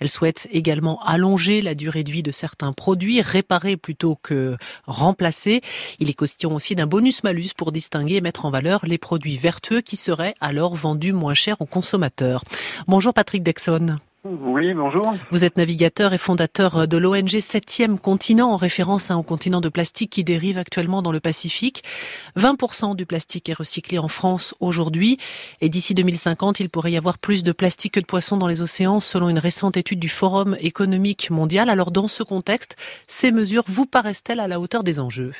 [0.00, 5.60] Elle souhaite également allonger la durée de vie de certains produits, réparer plutôt que remplacer.
[6.00, 9.82] Il est question aussi d'un bonus-malus pour distinguer et mettre en valeur les produits vertueux
[9.82, 12.42] qui seraient alors vendus moins cher aux consommateurs.
[12.86, 13.96] Bonjour Patrick Dexon.
[14.24, 15.14] Oui, bonjour.
[15.30, 19.68] Vous êtes navigateur et fondateur de l'ONG 7e continent, en référence à un continent de
[19.68, 21.84] plastique qui dérive actuellement dans le Pacifique.
[22.38, 25.18] 20% du plastique est recyclé en France aujourd'hui.
[25.60, 28.62] Et d'ici 2050, il pourrait y avoir plus de plastique que de poissons dans les
[28.62, 31.68] océans, selon une récente étude du Forum économique mondial.
[31.68, 35.32] Alors, dans ce contexte, ces mesures vous paraissent-elles à la hauteur des enjeux?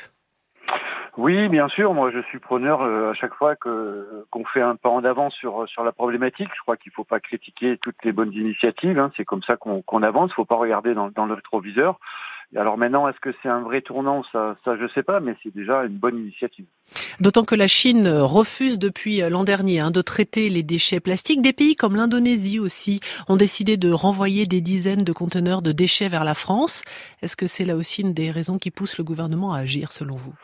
[1.17, 1.95] Oui, bien sûr.
[1.95, 5.31] Moi, je suis preneur euh, à chaque fois que qu'on fait un pas en avant
[5.31, 6.49] sur sur la problématique.
[6.57, 8.99] Je crois qu'il ne faut pas critiquer toutes les bonnes initiatives.
[8.99, 9.13] Hein.
[9.17, 10.31] C'est comme ça qu'on avance.
[10.31, 12.01] Il ne faut pas regarder dans, dans le rétroviseur.
[12.57, 14.25] alors maintenant, est-ce que c'est un vrai tournant?
[14.33, 16.67] Ça, ça je sais pas, mais c'est déjà une bonne initiative.
[17.21, 21.43] D'autant que la Chine refuse depuis l'an dernier hein, de traiter les déchets plastiques.
[21.43, 22.99] Des pays comme l'Indonésie aussi
[23.29, 26.83] ont décidé de renvoyer des dizaines de conteneurs de déchets vers la France.
[27.23, 30.17] Est-ce que c'est là aussi une des raisons qui pousse le gouvernement à agir, selon
[30.17, 30.35] vous?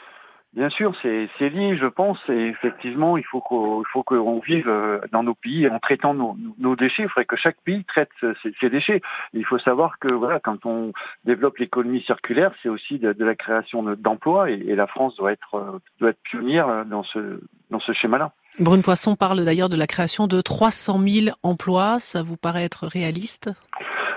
[0.52, 4.98] Bien sûr, c'est lié, je pense, et effectivement, il faut qu'on faut qu'on vive euh,
[5.12, 7.04] dans nos pays en traitant nos, déchets.
[7.04, 9.00] Il faudrait que chaque pays traite ses, ses déchets.
[9.32, 10.92] il faut savoir que voilà, quand on
[11.24, 15.78] développe l'économie circulaire, c'est aussi de, la création d'emplois, et, la France doit être euh,
[16.00, 18.32] doit être pionnière euh, dans ce dans ce schéma-là.
[18.58, 22.00] Brune Poisson parle d'ailleurs de la création de 300 000 emplois.
[22.00, 23.50] Ça vous paraît être réaliste?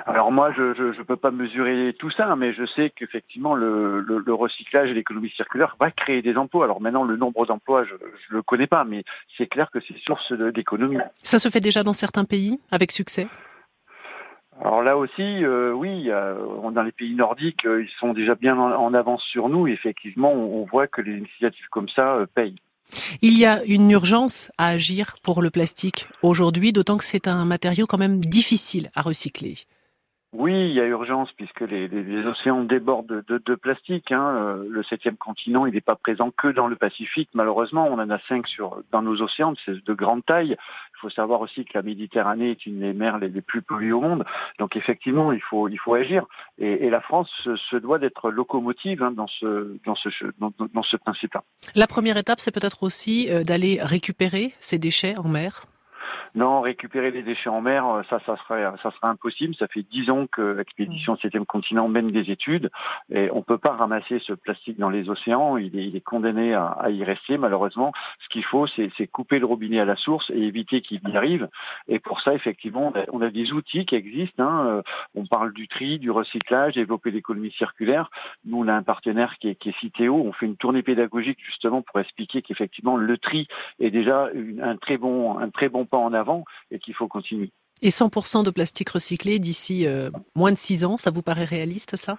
[0.05, 4.33] Alors moi, je ne peux pas mesurer tout ça, mais je sais qu'effectivement, le, le,
[4.33, 6.65] recyclage et l'économie circulaire va créer des emplois.
[6.65, 9.03] Alors maintenant, le nombre d'emplois, je ne le connais pas, mais
[9.37, 10.97] c'est clair que c'est source d'économie.
[11.19, 13.27] Ça se fait déjà dans certains pays, avec succès?
[14.61, 18.93] Alors là aussi, euh, oui, dans les pays nordiques, euh, ils sont déjà bien en,
[18.93, 19.67] avance sur nous.
[19.67, 22.55] effectivement, on, voit que les initiatives comme ça euh, payent.
[23.21, 27.45] Il y a une urgence à agir pour le plastique aujourd'hui, d'autant que c'est un
[27.45, 29.55] matériau quand même difficile à recycler.
[30.33, 34.11] Oui, il y a urgence puisque les, océans débordent de, plastique.
[34.11, 34.35] Hein.
[34.35, 37.29] Euh, le septième continent, il n'est pas présent que dans le Pacifique.
[37.35, 40.57] Malheureusement, on en a cinq sur dans nos océans, c'est de grande taille.
[40.57, 44.01] Il faut savoir aussi que la Méditerranée est une des mers les, plus polluées au
[44.01, 44.25] monde.
[44.57, 46.25] Donc effectivement, il faut il faut agir.
[46.57, 47.29] Et, la France
[47.69, 51.43] se, doit d'être locomotive hein, dans ce dans ce dans ce principe-là.
[51.75, 55.63] La première étape, c'est peut-être aussi euh, d'aller récupérer ces déchets en mer?
[56.35, 59.53] Non, récupérer les déchets en mer, euh, ça, ça serait, ça serait impossible.
[59.55, 61.45] Ça fait dix ans que l'expédition 7 mm.
[61.45, 62.71] continent mène des études
[63.11, 65.57] et on peut pas ramasser ce plastique dans les océans.
[65.57, 67.91] Il est, il est condamné à, à, y rester, malheureusement.
[68.19, 71.49] Ce qu'il faut, c'est couper le robinet à la source et éviter qu'il y arrive.
[71.87, 74.43] Et pour ça, effectivement, on a, des outils qui existent.
[74.43, 74.65] Hein.
[74.67, 74.81] Euh,
[75.15, 78.09] on parle du tri, du recyclage, développer l'économie circulaire.
[78.45, 80.15] Nous, on a un partenaire qui est, qui est Citéo.
[80.15, 83.47] On fait une tournée pédagogique justement pour expliquer qu'effectivement, le tri
[83.79, 84.29] est déjà
[84.61, 86.22] un très bon, un très bon pas en avant
[86.71, 87.51] et qu'il faut continuer.
[87.81, 91.95] Et 100% de plastique recyclé d'ici euh, moins de 6 ans, ça vous paraît réaliste
[91.95, 92.17] ça?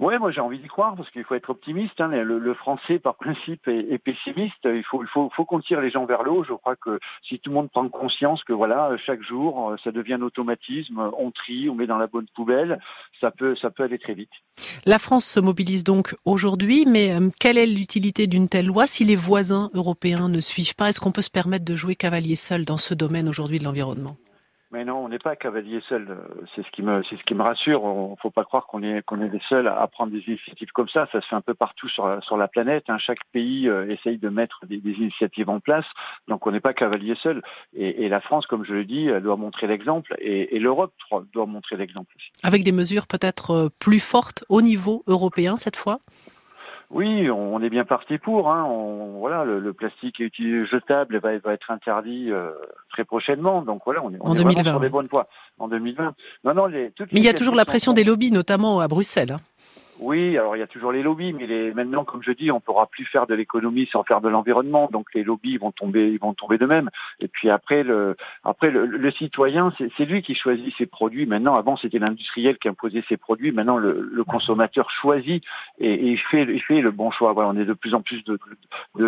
[0.00, 2.00] Oui, moi j'ai envie d'y croire parce qu'il faut être optimiste.
[2.00, 2.08] Hein.
[2.08, 4.64] Le, français, par principe, est, pessimiste.
[4.64, 6.44] Il faut, faut, qu'on tire les gens vers le haut.
[6.44, 10.14] Je crois que si tout le monde prend conscience que voilà, chaque jour, ça devient
[10.14, 12.80] un automatisme, on trie, on met dans la bonne poubelle,
[13.20, 14.30] ça peut, ça peut aller très vite.
[14.84, 19.04] La France se mobilise donc aujourd'hui, mais euh, quelle est l'utilité d'une telle loi si
[19.04, 20.88] les voisins européens ne suivent pas?
[20.88, 24.16] Est-ce qu'on peut se permettre de jouer cavalier seul dans ce domaine aujourd'hui de l'environnement?
[24.70, 26.18] Mais non, on n'est pas cavalier seul.
[26.54, 27.84] C'est ce qui me, c'est ce qui me rassure.
[27.84, 30.88] On faut pas croire qu'on est, qu'on est les seuls à prendre des initiatives comme
[30.88, 31.08] ça.
[31.12, 32.84] Ça se fait un peu partout sur, sur la planète.
[32.88, 32.98] Hein.
[32.98, 35.86] Chaque pays euh, essaye de mettre des, initiatives en place.
[36.28, 37.42] Donc on n'est pas cavalier seul.
[37.74, 40.14] Et, et, la France, comme je le dis, doit montrer l'exemple.
[40.18, 40.92] Et, et l'Europe
[41.32, 42.30] doit montrer l'exemple aussi.
[42.42, 46.00] Avec des mesures peut-être euh, plus fortes au niveau européen cette fois?
[46.90, 48.50] Oui, on est bien parti pour.
[48.50, 48.66] Hein.
[49.18, 52.50] voilà, le, plastique utilisé jetable va, va être interdit euh,
[52.88, 53.60] très prochainement.
[53.60, 54.64] Donc voilà, on est, on en est 2020.
[54.64, 55.28] sur les bonnes voies.
[55.58, 56.14] En 2020.
[56.44, 59.32] Non, non, Mais il y a toujours la pression des lobbies, notamment à Bruxelles.
[59.32, 59.40] Hein.
[60.00, 62.60] Oui, alors il y a toujours les lobbies, mais maintenant, comme je dis, on ne
[62.60, 66.20] pourra plus faire de l'économie sans faire de l'environnement, donc les lobbies vont tomber, ils
[66.20, 66.90] vont tomber de même.
[67.20, 71.26] Et puis après, le, après le, citoyen, c'est lui qui choisit ses produits.
[71.26, 73.52] Maintenant, avant c'était l'industriel qui imposait ses produits.
[73.52, 75.42] Maintenant, le, consommateur choisit
[75.78, 77.32] et, il fait, le bon choix.
[77.32, 78.38] Voilà, on est de plus en plus de,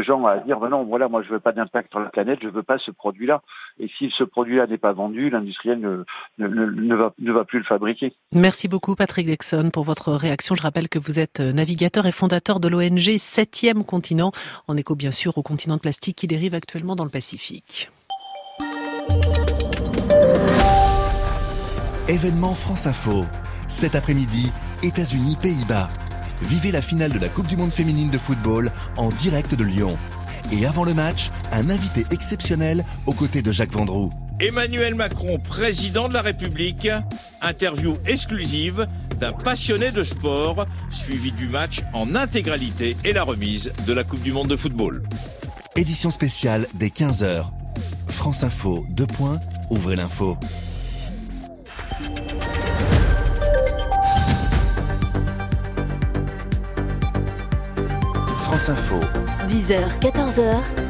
[0.01, 2.49] gens à dire, ben non, voilà, moi je veux pas d'impact sur la planète, je
[2.49, 3.43] veux pas ce produit-là.
[3.79, 5.79] Et si ce produit-là n'est pas vendu, l'industriel
[6.39, 8.15] ne, va, plus le fabriquer.
[8.33, 10.55] Merci beaucoup, Patrick Dexon, pour votre réaction.
[10.89, 14.33] Que vous êtes euh, navigateur et fondateur de l'ONG 7e continent,
[14.69, 17.91] en écho bien sûr au continent de plastique qui dérive actuellement dans le Pacifique.
[22.09, 23.25] Événement France Info.
[23.69, 24.51] Cet après-midi,
[24.83, 25.89] États-Unis, Pays-Bas.
[26.43, 29.97] Vivez la finale de la Coupe du Monde féminine de football en direct de Lyon.
[30.53, 34.11] Et avant le match, un invité exceptionnel aux côtés de Jacques Vendroux.
[34.41, 36.89] Emmanuel Macron, président de la République,
[37.43, 38.87] interview exclusive
[39.19, 44.23] d'un passionné de sport, suivi du match en intégralité et la remise de la Coupe
[44.23, 45.03] du Monde de football.
[45.77, 47.45] Édition spéciale dès 15h.
[48.09, 50.39] France Info, deux points, ouvrez l'info.
[58.39, 59.01] France Info.
[59.49, 60.90] 10h, 14h.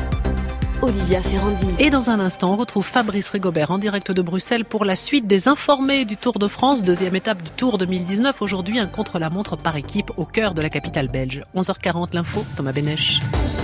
[0.82, 1.66] Olivia Ferrandi.
[1.78, 5.26] Et dans un instant, on retrouve Fabrice Rigobert en direct de Bruxelles pour la suite
[5.26, 8.40] des informés du Tour de France, deuxième étape du Tour 2019.
[8.40, 11.42] Aujourd'hui, un contre-la-montre par équipe au cœur de la capitale belge.
[11.54, 13.20] 11h40, l'info, Thomas Benech.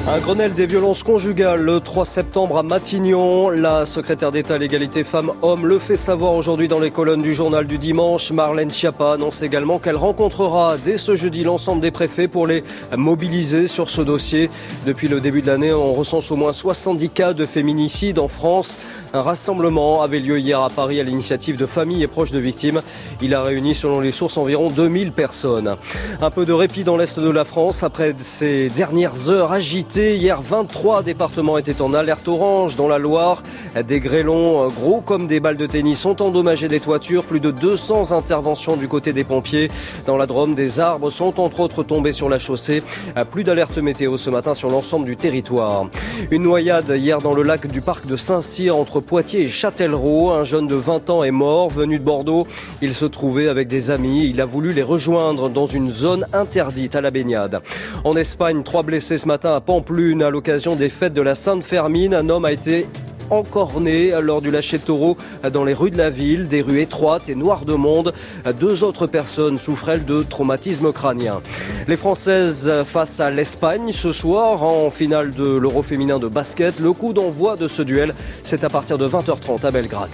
[0.09, 3.51] Un Grenelle des violences conjugales le 3 septembre à Matignon.
[3.51, 7.67] La secrétaire d'État à l'égalité femmes-hommes le fait savoir aujourd'hui dans les colonnes du journal
[7.67, 8.31] du dimanche.
[8.31, 12.63] Marlène Schiappa annonce également qu'elle rencontrera dès ce jeudi l'ensemble des préfets pour les
[12.97, 14.49] mobiliser sur ce dossier.
[14.87, 18.79] Depuis le début de l'année, on recense au moins 70 cas de féminicide en France.
[19.13, 22.83] Un rassemblement avait lieu hier à Paris à l'initiative de familles et proches de victimes.
[23.21, 25.77] Il a réuni, selon les sources, environ 2000 personnes.
[26.21, 30.17] Un peu de répit dans l'est de la France après ces dernières heures agitées.
[30.17, 33.43] Hier, 23 départements étaient en alerte orange dans la Loire.
[33.87, 37.25] Des grêlons gros comme des balles de tennis ont endommagé des toitures.
[37.25, 39.71] Plus de 200 interventions du côté des pompiers.
[40.07, 42.83] Dans la Drôme, des arbres sont entre autres tombés sur la chaussée.
[43.31, 45.87] Plus d'alerte météo ce matin sur l'ensemble du territoire.
[46.31, 50.31] Une noyade hier dans le lac du parc de Saint-Cyr entre Poitiers et Châtellerault.
[50.31, 52.47] Un jeune de 20 ans est mort, venu de Bordeaux.
[52.83, 54.27] Il se trouvait avec des amis.
[54.27, 57.61] Il a voulu les rejoindre dans une zone interdite à la baignade.
[58.05, 62.15] En Espagne, trois blessés ce matin à Pamplune à l'occasion des fêtes de la Sainte-Fermine.
[62.15, 62.87] Un homme a été
[63.31, 65.17] encorné lors du lâcher de taureau
[65.53, 68.13] dans les rues de la ville, des rues étroites et noires de monde.
[68.59, 71.41] Deux autres personnes souffrent de traumatisme crânien.
[71.89, 76.81] Les Françaises face à l'Espagne ce soir en finale de l'Euro féminin de basket.
[76.81, 80.11] Le coup d'envoi de ce duel, c'est à partir de 20h30 à Belgrade.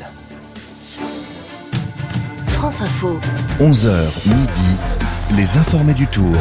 [2.47, 3.19] France Info.
[3.61, 4.79] 11h midi,
[5.37, 6.35] les informés du tour.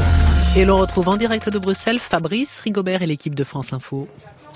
[0.55, 4.07] Et l'on retrouve en direct de Bruxelles Fabrice Rigobert et l'équipe de France Info.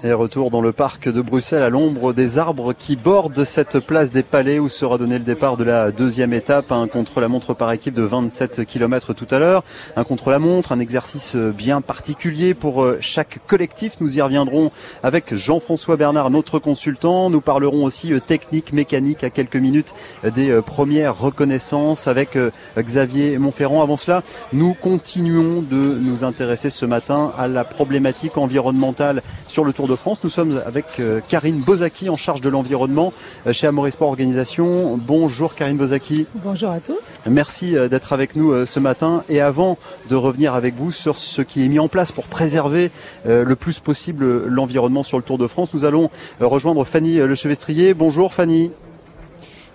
[0.03, 4.12] Et retour dans le parc de Bruxelles à l'ombre des arbres qui bordent cette place
[4.12, 7.93] des Palais où sera donné le départ de la deuxième étape, un contre-la-montre par équipe
[7.93, 9.63] de 27 km tout à l'heure.
[9.95, 13.93] Un contre-la-montre, un exercice bien particulier pour chaque collectif.
[14.01, 14.69] Nous y reviendrons
[15.01, 17.29] avec Jean-François Bernard, notre consultant.
[17.29, 19.93] Nous parlerons aussi technique, mécanique à quelques minutes
[20.36, 22.38] des premières reconnaissances avec
[22.77, 23.81] Xavier Montferrand.
[23.81, 29.73] Avant cela, nous continuons de nous intéresser ce matin à la problématique environnementale sur le
[29.73, 30.19] Tour de France.
[30.24, 33.13] Nous sommes avec Karine Bozaki en charge de l'environnement
[33.52, 34.98] chez Sport Organisation.
[34.98, 36.28] Bonjour Karine Bozaki.
[36.36, 36.95] Bonjour à tous.
[37.28, 39.24] Merci d'être avec nous ce matin.
[39.30, 39.78] Et avant
[40.10, 42.91] de revenir avec vous sur ce qui est mis en place pour préserver
[43.26, 47.93] le plus possible l'environnement sur le Tour de France, nous allons rejoindre Fanny Lechevestrier.
[47.93, 48.71] Bonjour Fanny.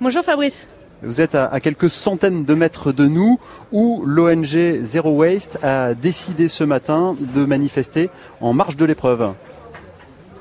[0.00, 0.66] Bonjour Fabrice.
[1.02, 3.38] Vous êtes à, quelques centaines de mètres de nous
[3.72, 8.10] où l'ONG Zero Waste a décidé ce matin de manifester
[8.42, 9.32] en marge de l'épreuve.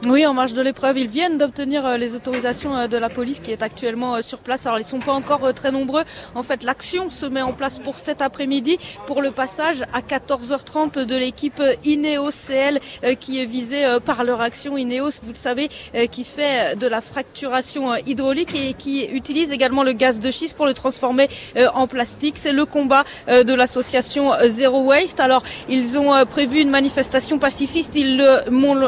[0.07, 3.61] Oui, en marge de l'épreuve, ils viennent d'obtenir les autorisations de la police qui est
[3.61, 4.65] actuellement sur place.
[4.65, 6.03] Alors, ils sont pas encore très nombreux.
[6.35, 11.03] En fait, l'action se met en place pour cet après-midi pour le passage à 14h30
[11.03, 12.79] de l'équipe Ineos CL
[13.19, 14.77] qui est visée par leur action.
[14.77, 15.67] Ineos, vous le savez,
[16.09, 20.65] qui fait de la fracturation hydraulique et qui utilise également le gaz de schiste pour
[20.65, 21.27] le transformer
[21.73, 22.37] en plastique.
[22.37, 25.19] C'est le combat de l'association Zero Waste.
[25.19, 27.91] Alors, ils ont prévu une manifestation pacifiste.
[27.95, 28.25] Ils,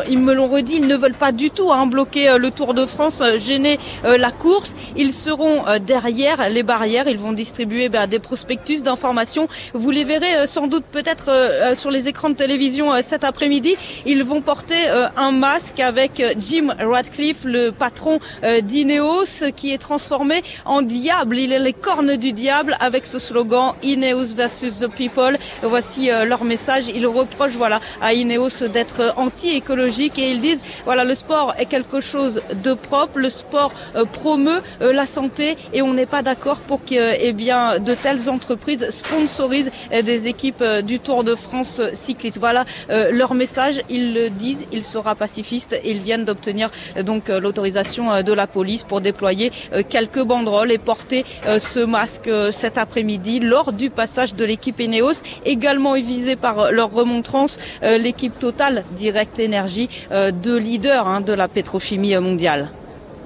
[0.07, 0.79] ils me l'ont redit.
[1.01, 4.75] Veulent pas du tout hein, bloquer le Tour de France, gêner la course.
[4.95, 7.07] Ils seront derrière les barrières.
[7.07, 9.47] Ils vont distribuer ben, des prospectus d'informations.
[9.73, 11.29] Vous les verrez sans doute peut-être
[11.75, 13.75] sur les écrans de télévision cet après-midi.
[14.05, 14.81] Ils vont porter
[15.17, 18.19] un masque avec Jim Radcliffe, le patron
[18.61, 21.37] d'Ineos, qui est transformé en diable.
[21.39, 25.37] Il est les cornes du diable avec ce slogan Ineos versus the people.
[25.63, 26.85] Voici leur message.
[26.93, 32.01] Ils reprochent voilà, à Ineos d'être anti-écologique et ils disent voilà, le sport est quelque
[32.01, 36.59] chose de propre, le sport euh, promeut euh, la santé et on n'est pas d'accord
[36.59, 41.79] pour que eh bien, de telles entreprises sponsorisent euh, des équipes du Tour de France
[41.93, 42.39] cycliste.
[42.39, 46.69] Voilà leur message, ils le disent, il sera pacifiste ils viennent d'obtenir
[47.03, 49.51] donc l'autorisation de la police pour déployer
[49.87, 51.25] quelques banderoles et porter
[51.59, 57.57] ce masque cet après-midi lors du passage de l'équipe Eneos, également visée par leur remontrance
[57.81, 62.69] l'équipe Total Direct Énergie de leader de la pétrochimie mondiale.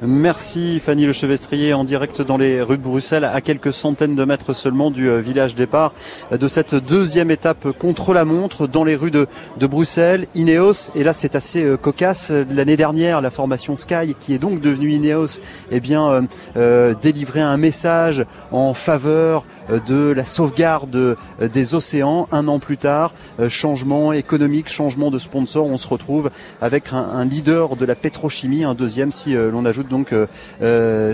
[0.01, 4.51] Merci Fanny Lechevestrier en direct dans les rues de Bruxelles à quelques centaines de mètres
[4.51, 5.93] seulement du village départ
[6.31, 9.25] de cette deuxième étape contre la montre dans les rues de,
[9.57, 10.27] de Bruxelles.
[10.35, 14.91] Ineos, et là c'est assez cocasse, l'année dernière la formation Sky qui est donc devenue
[14.91, 15.39] Ineos,
[15.71, 16.27] eh bien
[16.57, 19.45] euh, délivrait un message en faveur
[19.87, 22.27] de la sauvegarde des océans.
[22.33, 23.13] Un an plus tard,
[23.47, 26.31] changement économique, changement de sponsor, on se retrouve
[26.61, 30.13] avec un leader de la pétrochimie, un deuxième si l'on ajoute donc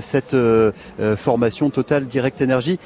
[0.02, 0.36] cette
[1.16, 2.80] formation totale Direct Énergie.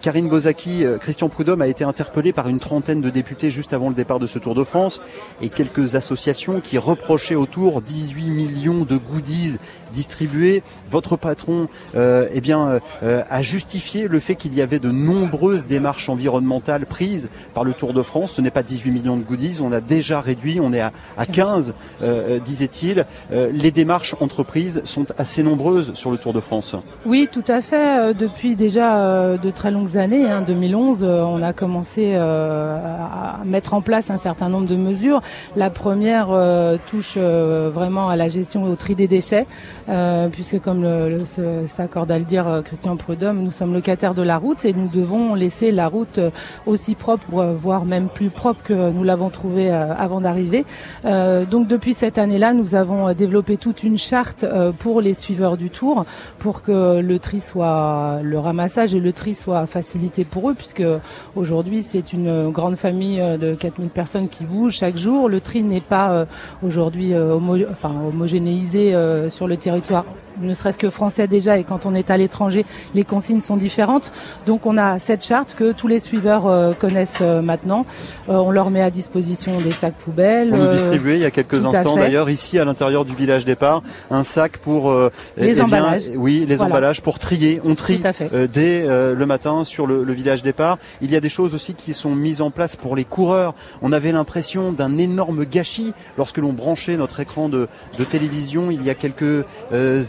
[0.00, 3.94] Karine Bozaki, Christian Prudhomme a été interpellé par une trentaine de députés juste avant le
[3.94, 5.00] départ de ce Tour de France
[5.40, 9.58] et quelques associations qui reprochaient autour 18 millions de goodies
[9.92, 10.62] distribués.
[10.90, 16.86] Votre patron eh bien, a justifié le fait qu'il y avait de nombreuses démarches environnementales
[16.86, 18.32] prises par le Tour de France.
[18.32, 20.92] Ce n'est pas 18 millions de goodies, on a déjà réduit, on est à,
[21.30, 23.06] 15, euh, euh, disait-il.
[23.32, 26.76] Euh, les démarches entreprises sont assez nombreuses sur le Tour de France.
[27.06, 28.14] Oui, tout à fait.
[28.14, 34.10] Depuis déjà de très longues années, hein, 2011, on a commencé à mettre en place
[34.10, 35.20] un certain nombre de mesures.
[35.56, 36.28] La première
[36.86, 39.46] touche vraiment à la gestion et au tri des déchets,
[40.32, 40.79] puisque comme
[41.66, 45.34] s'accorde à le dire Christian Prudhomme, nous sommes locataires de la route et nous devons
[45.34, 46.20] laisser la route
[46.66, 50.64] aussi propre, voire même plus propre que nous l'avons trouvé euh, avant d'arriver.
[51.04, 55.56] Euh, donc depuis cette année-là, nous avons développé toute une charte euh, pour les suiveurs
[55.56, 56.04] du Tour,
[56.38, 60.82] pour que le tri soit, le ramassage et le tri soit facilité pour eux, puisque
[61.36, 65.28] aujourd'hui c'est une grande famille de 4000 personnes qui bougent chaque jour.
[65.28, 66.26] Le tri n'est pas
[66.62, 68.94] aujourd'hui homogénéisé
[69.28, 70.04] sur le territoire
[70.40, 72.64] ne serait-ce que français déjà, et quand on est à l'étranger,
[72.94, 74.12] les consignes sont différentes.
[74.46, 77.86] Donc on a cette charte que tous les suiveurs euh, connaissent euh, maintenant.
[78.28, 80.50] Euh, on leur met à disposition des sacs poubelles.
[80.52, 83.82] On nous distribuait il y a quelques instants d'ailleurs ici à l'intérieur du village départ
[84.10, 86.04] un sac pour eh, les eh emballages.
[86.14, 87.60] oui, les emballages pour trier.
[87.64, 88.02] On trie
[88.52, 90.78] dès le matin sur le, le village départ.
[91.00, 93.54] Il y a des choses aussi qui sont mises en place pour les coureurs.
[93.82, 97.68] On avait l'impression d'un énorme gâchis lorsque l'on branchait notre écran de,
[97.98, 99.44] de télévision il y a quelques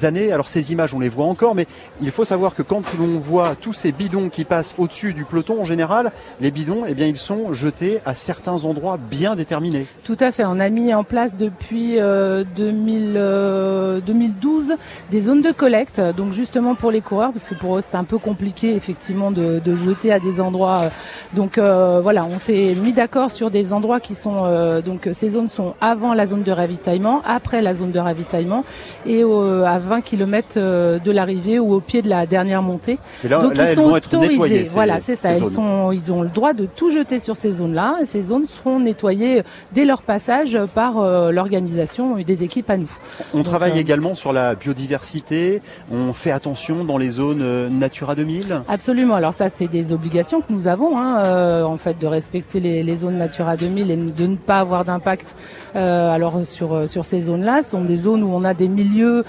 [0.04, 1.68] années alors ces images, on les voit encore, mais
[2.02, 5.62] il faut savoir que quand l'on voit tous ces bidons qui passent au-dessus du peloton,
[5.62, 9.86] en général, les bidons, eh bien, ils sont jetés à certains endroits bien déterminés.
[10.04, 10.44] Tout à fait.
[10.46, 14.76] On a mis en place depuis 2012 euh, euh,
[15.12, 18.04] des zones de collecte, donc justement pour les coureurs, parce que pour eux c'est un
[18.04, 20.82] peu compliqué effectivement de, jeter à des endroits.
[20.84, 20.90] Euh,
[21.34, 24.46] donc voilà, on s'est mis d'accord sur des endroits qui sont
[24.86, 28.64] donc ces zones sont avant la zone de ravitaillement, après la zone de ravitaillement
[29.06, 32.98] et à 20 kilomètres euh, de l'arrivée ou au pied de la dernière montée.
[33.24, 34.66] Donc ils sont autorisés.
[34.74, 35.34] voilà, c'est ça.
[35.34, 37.98] Ils sont, ils ont le droit de tout jeter sur ces zones-là.
[38.06, 39.44] Ces zones seront nettoyées
[39.74, 42.92] dès leur passage par euh, l'organisation et des équipes à nous.
[43.34, 45.62] On travaille euh, également sur la biodiversité.
[45.92, 48.62] On fait attention dans les zones Natura 2000.
[48.68, 49.16] Absolument.
[49.16, 52.96] Alors ça, c'est des obligations que nous avons, hein, en fait, de respecter les, les,
[52.98, 55.36] zones Natura 2000 et de ne pas avoir d'impact.
[55.76, 59.24] alors sur sur ces zones-là, ce sont des zones où on a des milieux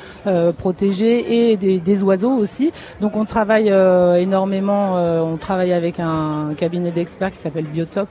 [0.63, 2.71] protégés et des, oiseaux aussi.
[3.01, 8.09] Donc on travaille euh, énormément, euh, on travaille avec un cabinet d'experts qui s'appelle Biotop,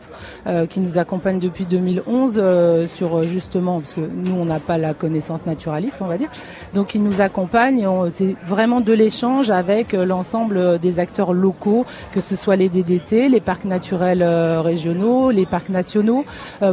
[0.47, 2.43] euh, qui nous accompagne depuis 2011
[2.87, 6.27] sur justement, parce que nous on n'a pas la connaissance naturaliste, on va dire.
[6.73, 12.35] Donc ils nous accompagnent c'est vraiment de l'échange avec l'ensemble des acteurs locaux, que ce
[12.35, 14.23] soit les DDT, les parcs naturels
[14.59, 16.25] régionaux, les parcs nationaux,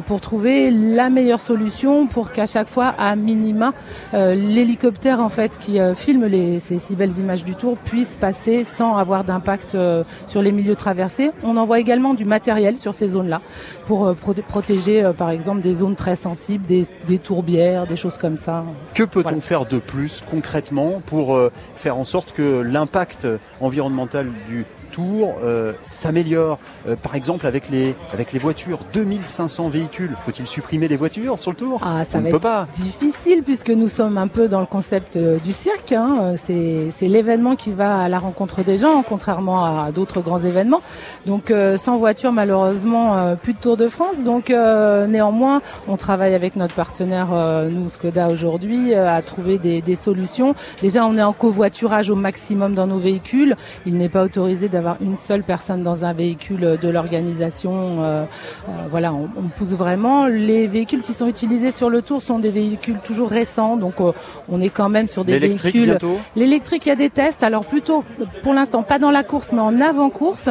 [0.09, 3.73] pour trouver la meilleure solution pour qu'à chaque fois, à minima,
[4.13, 8.65] l'hélicoptère en fait qui euh, filment les, ces si belles images du tour puissent passer
[8.65, 11.31] sans avoir d'impact euh, sur les milieux traversés.
[11.45, 13.43] On envoie également du matériel sur ces zones-là
[13.87, 14.15] pour euh,
[14.49, 18.65] protéger par exemple des zones très sensibles, des, des tourbières, des choses comme ça.
[18.95, 21.39] Que peut-on faire de plus concrètement pour
[21.75, 23.27] faire en sorte que l'impact
[23.61, 24.65] environnemental du
[25.01, 26.59] euh, s'améliore.
[26.89, 30.15] Euh, par exemple, avec les, avec les voitures, 2500 véhicules.
[30.25, 31.81] Faut-il supprimer les voitures sur le tour?
[31.85, 32.67] Ah, Ça ne peut pas.
[32.75, 35.93] difficile puisque nous sommes un peu dans le concept euh, du cirque.
[35.93, 36.35] Hein.
[36.37, 40.83] C'est l'événement qui va à la rencontre des gens, contrairement à d'autres grands événements.
[41.27, 44.23] Donc sans voiture, malheureusement, plus de Tour de France.
[44.25, 47.29] Donc néanmoins, on travaille avec notre partenaire,
[47.71, 50.55] nous, Skoda, aujourd'hui, à trouver des, des solutions.
[50.83, 53.57] Déjà, on est en covoiturage au maximum dans nos véhicules.
[53.87, 58.03] Il n'est pas autorisé d'avoir une seule personne dans un véhicule de l'organisation.
[58.03, 58.25] Euh,
[58.69, 60.27] euh, voilà, on, pousse vraiment.
[60.27, 64.13] Les véhicules qui sont utilisés sur le tour sont des véhicules toujours récents, donc euh,
[64.49, 65.99] on est quand même sur des véhicules.
[66.37, 67.43] L'électrique, il y a des tests.
[67.43, 68.05] Alors plutôt,
[68.43, 70.49] pour l'instant, pas dans la course, mais en avant-course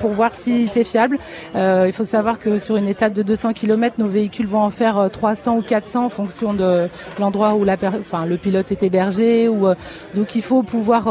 [0.00, 1.18] pour voir si c'est fiable.
[1.54, 5.08] il faut savoir que sur une étape de 200 km, nos véhicules vont en faire
[5.10, 6.88] 300 ou 400 en fonction de
[7.18, 9.48] l'endroit où la, enfin, le pilote est hébergé.
[9.48, 9.68] Ou,
[10.14, 11.04] donc il faut pouvoir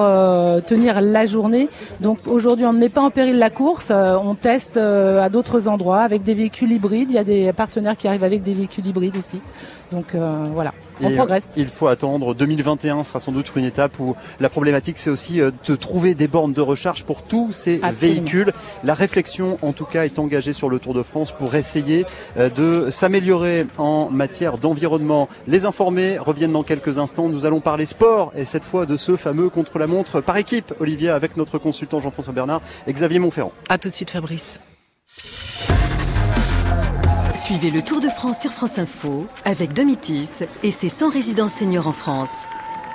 [0.64, 1.70] tenir la journée.
[2.00, 3.90] Donc aujourd'hui, on ne met pas en péril la course.
[3.92, 7.10] Euh, on teste euh, à d'autres endroits avec des véhicules hybrides.
[7.10, 9.42] Il y a des partenaires qui arrivent avec des véhicules hybrides aussi.
[9.92, 10.74] Donc euh, voilà.
[11.02, 11.50] On progresse.
[11.56, 12.34] Il faut attendre.
[12.34, 16.54] 2021 sera sans doute une étape où la problématique, c'est aussi de trouver des bornes
[16.54, 18.54] de recharge pour tous ces véhicules.
[18.84, 22.06] La réflexion, en tout cas, est engagée sur le Tour de France pour essayer
[22.38, 25.30] de s'améliorer en matière d'environnement.
[25.48, 27.30] Les informés reviennent dans quelques instants.
[27.30, 31.38] Nous allons parler sport et cette fois de ce fameux contre-la-montre par équipe, Olivier, avec
[31.38, 33.52] notre consultant Jean-François Bernard et Xavier Montferrand.
[33.70, 34.60] A tout de suite, Fabrice.
[37.40, 41.88] Suivez le Tour de France sur France Info avec Domitis et ses 100 résidences seniors
[41.88, 42.48] en France.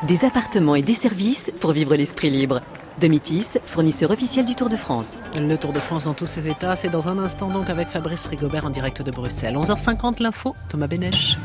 [0.06, 2.60] Des appartements et des services pour vivre l'esprit libre.
[3.00, 5.22] Domitis, fournisseur officiel du Tour de France.
[5.40, 8.26] Le Tour de France dans tous ses états, c'est dans un instant donc avec Fabrice
[8.26, 9.54] Rigobert en direct de Bruxelles.
[9.54, 11.38] 11h50 l'info, Thomas Benech.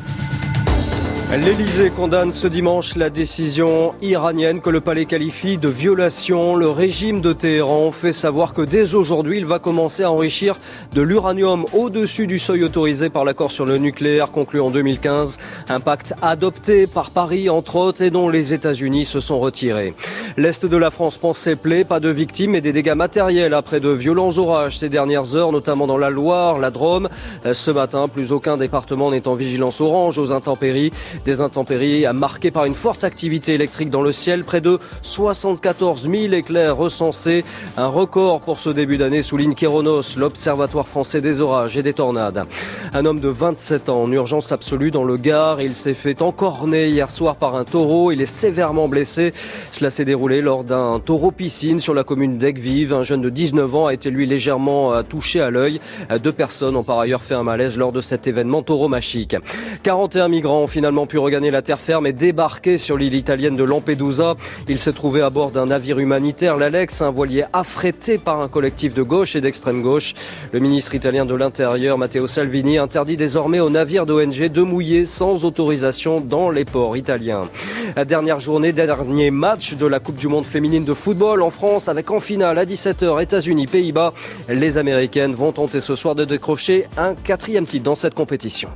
[1.31, 6.55] L'Elysée condamne ce dimanche la décision iranienne que le palais qualifie de violation.
[6.55, 10.55] Le régime de Téhéran fait savoir que dès aujourd'hui, il va commencer à enrichir
[10.91, 15.37] de l'uranium au-dessus du seuil autorisé par l'accord sur le nucléaire conclu en 2015.
[15.69, 19.93] Un pacte adopté par Paris, entre autres, et dont les États-Unis se sont retirés.
[20.35, 23.79] L'Est de la France pense ses plaies, pas de victimes et des dégâts matériels après
[23.79, 27.07] de violents orages ces dernières heures, notamment dans la Loire, la Drôme.
[27.53, 30.91] Ce matin, plus aucun département n'est en vigilance orange aux intempéries.
[31.25, 34.43] Des intempéries marquées par une forte activité électrique dans le ciel.
[34.43, 37.43] Près de 74 000 éclairs recensés.
[37.77, 42.45] Un record pour ce début d'année, souligne Kéronos, l'Observatoire français des orages et des tornades.
[42.93, 45.61] Un homme de 27 ans en urgence absolue dans le Gard.
[45.61, 48.11] Il s'est fait encorner hier soir par un taureau.
[48.11, 49.33] Il est sévèrement blessé.
[49.71, 52.93] Cela s'est déroulé lors d'un taureau piscine sur la commune d'Aigues-Vives.
[52.93, 55.81] Un jeune de 19 ans a été lui légèrement euh, touché à l'œil.
[56.23, 59.35] Deux personnes ont par ailleurs fait un malaise lors de cet événement tauromachique.
[59.83, 63.63] 41 migrants ont finalement pu regagner la terre ferme et débarquer sur l'île italienne de
[63.63, 64.35] Lampedusa.
[64.69, 68.93] Il s'est trouvé à bord d'un navire humanitaire, l'Alex, un voilier affrété par un collectif
[68.93, 70.13] de gauche et d'extrême gauche.
[70.53, 75.45] Le ministre italien de l'Intérieur, Matteo Salvini, interdit désormais aux navires d'ONG de mouiller sans
[75.45, 77.49] autorisation dans les ports italiens.
[77.95, 81.89] La dernière journée, dernier match de la Coupe du Monde féminine de football en France
[81.89, 84.13] avec en finale à 17h États-Unis, Pays-Bas.
[84.47, 88.69] Les Américaines vont tenter ce soir de décrocher un quatrième titre dans cette compétition.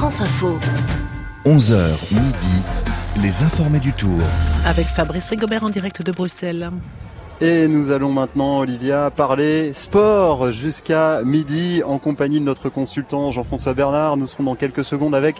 [0.00, 0.58] France Info.
[1.44, 2.62] 11h midi,
[3.22, 4.18] les informés du tour.
[4.64, 6.70] Avec Fabrice Rigobert en direct de Bruxelles.
[7.42, 13.72] Et nous allons maintenant, Olivia, parler sport jusqu'à midi en compagnie de notre consultant Jean-François
[13.72, 14.18] Bernard.
[14.18, 15.36] Nous serons dans quelques secondes avec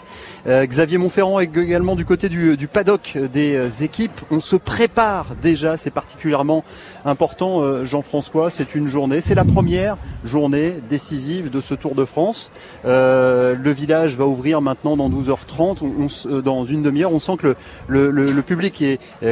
[0.47, 4.19] euh, Xavier Montferrand et également du côté du, paddock des euh, équipes.
[4.31, 6.63] On se prépare déjà, c'est particulièrement
[7.05, 8.49] important, euh, Jean-François.
[8.49, 9.95] C'est une journée, c'est la première
[10.25, 12.51] journée décisive de ce Tour de France.
[12.83, 17.13] le village va ouvrir maintenant dans 12h30, on, dans une demi-heure.
[17.13, 17.55] On sent que
[17.87, 18.83] le, public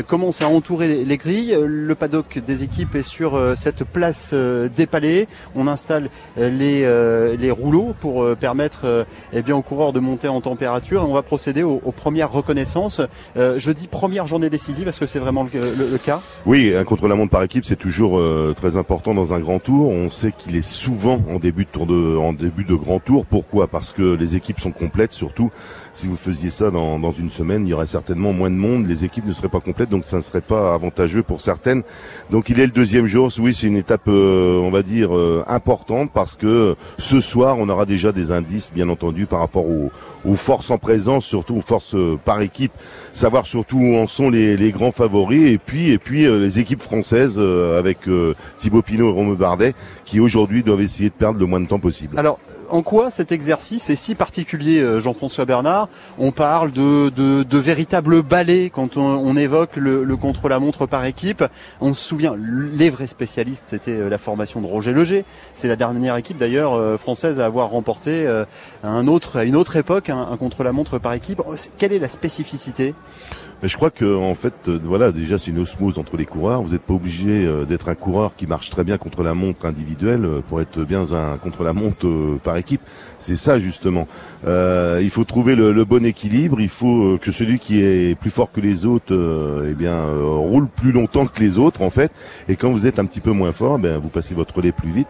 [0.05, 1.57] commence à entourer les, les grilles.
[1.65, 5.27] Le paddock des équipes est sur euh, cette place euh, des.
[5.55, 10.41] On installe euh, les, les rouleaux pour permettre eh bien, aux coureurs de monter en
[10.41, 11.07] température.
[11.07, 13.01] on va procéder aux, premières reconnaissances.
[13.35, 17.43] je dis première journée décisive, est-ce que c'est vraiment le, cas Oui, un contre-la-montre par
[17.43, 18.19] équipe, c'est toujours
[18.55, 19.89] très important dans un grand tour.
[19.89, 23.25] On sait qu'il est souvent en début de, en début de grand tour.
[23.25, 23.67] Pourquoi?
[23.67, 25.51] Parce que les équipes sont complètes, surtout
[25.99, 28.87] si vous faisiez ça dans, dans, une semaine, il y aurait certainement moins de monde,
[28.87, 31.83] les équipes ne seraient pas complètes, donc ça ne serait pas avantageux pour certaines.
[32.31, 35.43] Donc il est le deuxième jour, oui c'est une étape, euh, on va dire, euh,
[35.47, 39.91] importante, parce que ce soir, on aura déjà des indices, bien entendu, par rapport aux,
[40.23, 42.71] aux forces en présence, surtout aux forces euh, par équipe,
[43.11, 46.81] savoir surtout où en sont les, les grands favoris, et puis, et puis les équipes
[46.81, 48.07] françaises avec
[48.57, 49.73] Thibaut Pinot et Romain Bardet,
[50.05, 52.17] qui aujourd'hui doivent essayer de perdre le moins de temps possible.
[52.17, 52.39] Alors,
[52.69, 55.89] en quoi cet exercice est si particulier, euh, Jean-François Bernard?
[56.17, 61.43] On parle de, de, véritables balais quand on, évoque le, contre-la-montre par équipe.
[61.81, 65.25] On se souvient, les vrais spécialistes, c'était euh, la formation de Roger Leger.
[65.55, 68.27] C'est la dernière équipe d'ailleurs euh, française à avoir remporté
[68.83, 71.41] un autre, à une autre époque un, un contre-la-montre par équipe.
[71.77, 72.93] Quelle est la spécificité?
[73.61, 76.61] Mais je crois que en fait, euh, voilà, déjà c'est une osmose entre les coureurs.
[76.61, 79.65] Vous n'êtes pas obligé euh, d'être un coureur qui marche très bien contre la montre
[79.65, 82.07] individuelle euh, pour être bien un contre la montre
[82.41, 82.81] par équipe.
[83.19, 84.07] C'est ça justement.
[84.47, 86.61] Euh, il faut trouver le, le, bon équilibre.
[86.61, 89.13] Il faut que celui qui est plus fort que les autres,
[89.69, 92.11] eh bien, roule plus longtemps que les autres en fait.
[92.47, 94.91] Et quand vous êtes un petit peu moins fort, ben vous passez votre relais plus
[94.91, 95.07] vite.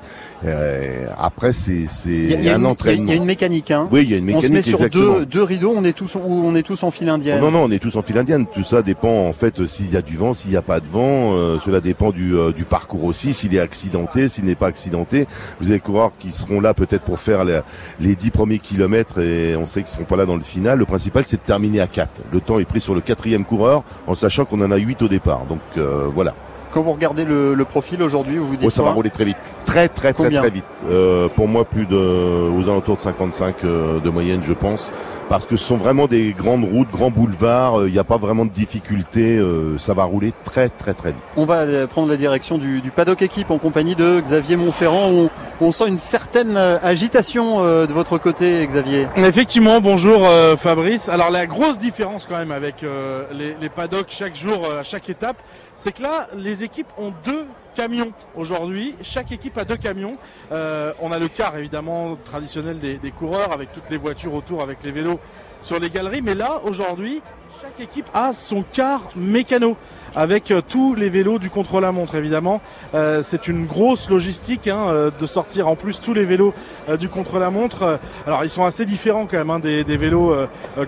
[1.19, 3.03] après, c'est c'est un entraînement.
[3.03, 3.87] Il y a une mécanique, hein.
[3.91, 4.45] Oui, il y a une mécanique.
[4.45, 5.73] On se met sur deux, deux rideaux.
[5.75, 7.39] On est tous on est tous en file indienne.
[7.41, 9.97] non, non, on est tous en file indienne tout ça dépend en fait s'il y
[9.97, 11.33] a du vent, s'il n'y a pas de vent.
[11.33, 15.27] Euh, cela dépend du, euh, du parcours aussi, s'il est accidenté, s'il n'est pas accidenté.
[15.59, 17.61] Vous avez coureurs qui seront là peut-être pour faire les,
[17.99, 20.79] les 10 premiers kilomètres et on sait qu'ils seront pas là dans le final.
[20.79, 22.09] Le principal c'est de terminer à 4.
[22.31, 25.07] Le temps est pris sur le quatrième coureur en sachant qu'on en a 8 au
[25.07, 25.45] départ.
[25.45, 26.35] Donc euh, voilà.
[26.71, 29.25] Quand vous regardez le, le profil aujourd'hui, vous vous dites Oh, ça va rouler très
[29.25, 29.37] vite.
[29.65, 30.65] Très très très Combien très vite.
[30.89, 34.91] Euh, pour moi, plus de aux alentours de 55 euh, de moyenne, je pense.
[35.29, 37.85] Parce que ce sont vraiment des grandes routes, grands boulevards.
[37.85, 39.37] Il n'y a pas vraiment de difficultés.
[39.37, 41.23] euh, ça va rouler très très très vite.
[41.37, 45.07] On va prendre la direction du, du paddock équipe en compagnie de Xavier Montferrand.
[45.11, 45.29] On,
[45.61, 49.05] on sent une certaine euh, agitation euh, de votre côté, Xavier.
[49.17, 51.09] Effectivement, bonjour euh, Fabrice.
[51.09, 54.83] Alors la grosse différence quand même avec euh, les, les paddocks chaque jour, euh, à
[54.83, 55.37] chaque étape,
[55.79, 58.95] c'est que là, les équipes ont deux camions aujourd'hui.
[59.01, 60.17] Chaque équipe a deux camions.
[60.51, 64.61] Euh, on a le car évidemment traditionnel des, des coureurs avec toutes les voitures autour,
[64.61, 65.21] avec les vélos
[65.61, 66.21] sur les galeries.
[66.21, 67.21] Mais là, aujourd'hui,
[67.61, 69.75] chaque équipe a son car mécano
[70.15, 72.61] avec euh, tous les vélos du contre-la-montre évidemment.
[72.93, 76.53] Euh, c'est une grosse logistique hein, euh, de sortir en plus tous les vélos
[76.99, 77.99] du contre-la-montre.
[78.25, 80.33] Alors ils sont assez différents quand même hein, des, vélos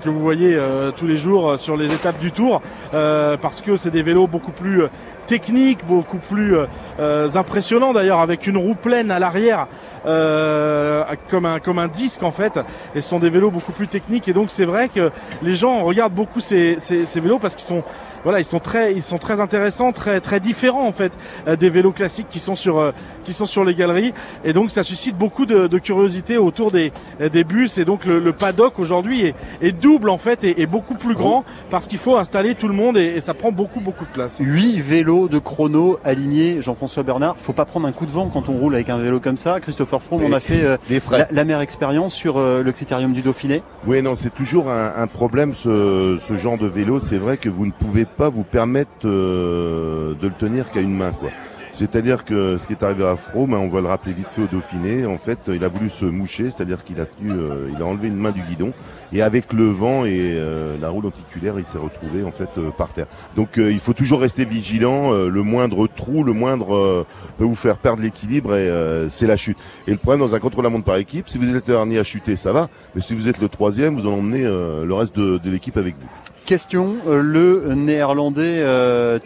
[0.02, 0.58] que vous voyez
[0.98, 2.62] tous les jours sur les étapes du Tour
[2.92, 4.84] parce que c'est des vélos beaucoup plus
[5.32, 6.66] techniques, beaucoup plus euh,
[7.00, 9.68] euh, impressionnants d'ailleurs avec une roue pleine à l'arrière
[10.06, 12.60] euh, comme un disque en fait.
[12.96, 14.28] Et ce sont des vélos beaucoup plus techniques.
[14.28, 15.10] Et donc c'est vrai que
[15.42, 16.76] les gens regardent beaucoup ces
[17.16, 17.84] vélos parce qu'ils sont
[18.24, 21.14] voilà, ils sont très, ils sont très intéressants, très, très différents en fait
[21.48, 22.92] euh, des vélos classiques qui sont sur, euh,
[23.24, 24.14] qui sont sur les galeries,
[24.44, 26.92] et donc ça suscite beaucoup de, de curiosité autour des,
[27.32, 30.66] des bus, et donc le, le paddock aujourd'hui est, est double en fait et, et
[30.66, 33.80] beaucoup plus grand parce qu'il faut installer tout le monde et, et ça prend beaucoup,
[33.80, 34.40] beaucoup de place.
[34.44, 37.36] 8 vélos de chrono alignés, Jean-François Bernard.
[37.38, 39.60] Faut pas prendre un coup de vent quand on roule avec un vélo comme ça.
[39.60, 43.14] Christopher Froome, on a fait euh, Des la, la meilleure expérience sur euh, le critérium
[43.14, 43.62] du Dauphiné.
[43.86, 47.00] Oui, non, c'est toujours un, un problème ce, ce genre de vélo.
[47.00, 50.96] C'est vrai que vous ne pouvez pas vous permettre euh, de le tenir qu'à une
[50.96, 51.30] main, quoi.
[51.74, 54.42] C'est-à-dire que ce qui est arrivé à Froome, hein, on va le rappeler vite fait
[54.42, 57.82] au Dauphiné, en fait, il a voulu se moucher, c'est-à-dire qu'il a tenu, euh, il
[57.82, 58.74] a enlevé une main du guidon,
[59.14, 62.90] et avec le vent et euh, la roue lenticulaire, il s'est retrouvé en fait par
[62.90, 63.08] terre.
[63.36, 65.12] Donc il faut toujours rester vigilant.
[65.14, 67.06] le moindre trou, le moindre
[67.38, 68.70] peut vous faire perdre l'équilibre et
[69.10, 69.58] c'est la chute.
[69.88, 72.36] Et le problème dans un contre-la-montre par équipe, si vous êtes le dernier à chuter,
[72.36, 75.78] ça va, mais si vous êtes le troisième, vous en emmenez le reste de l'équipe
[75.78, 76.10] avec vous.
[76.52, 79.20] Question, euh, le néerlandais euh,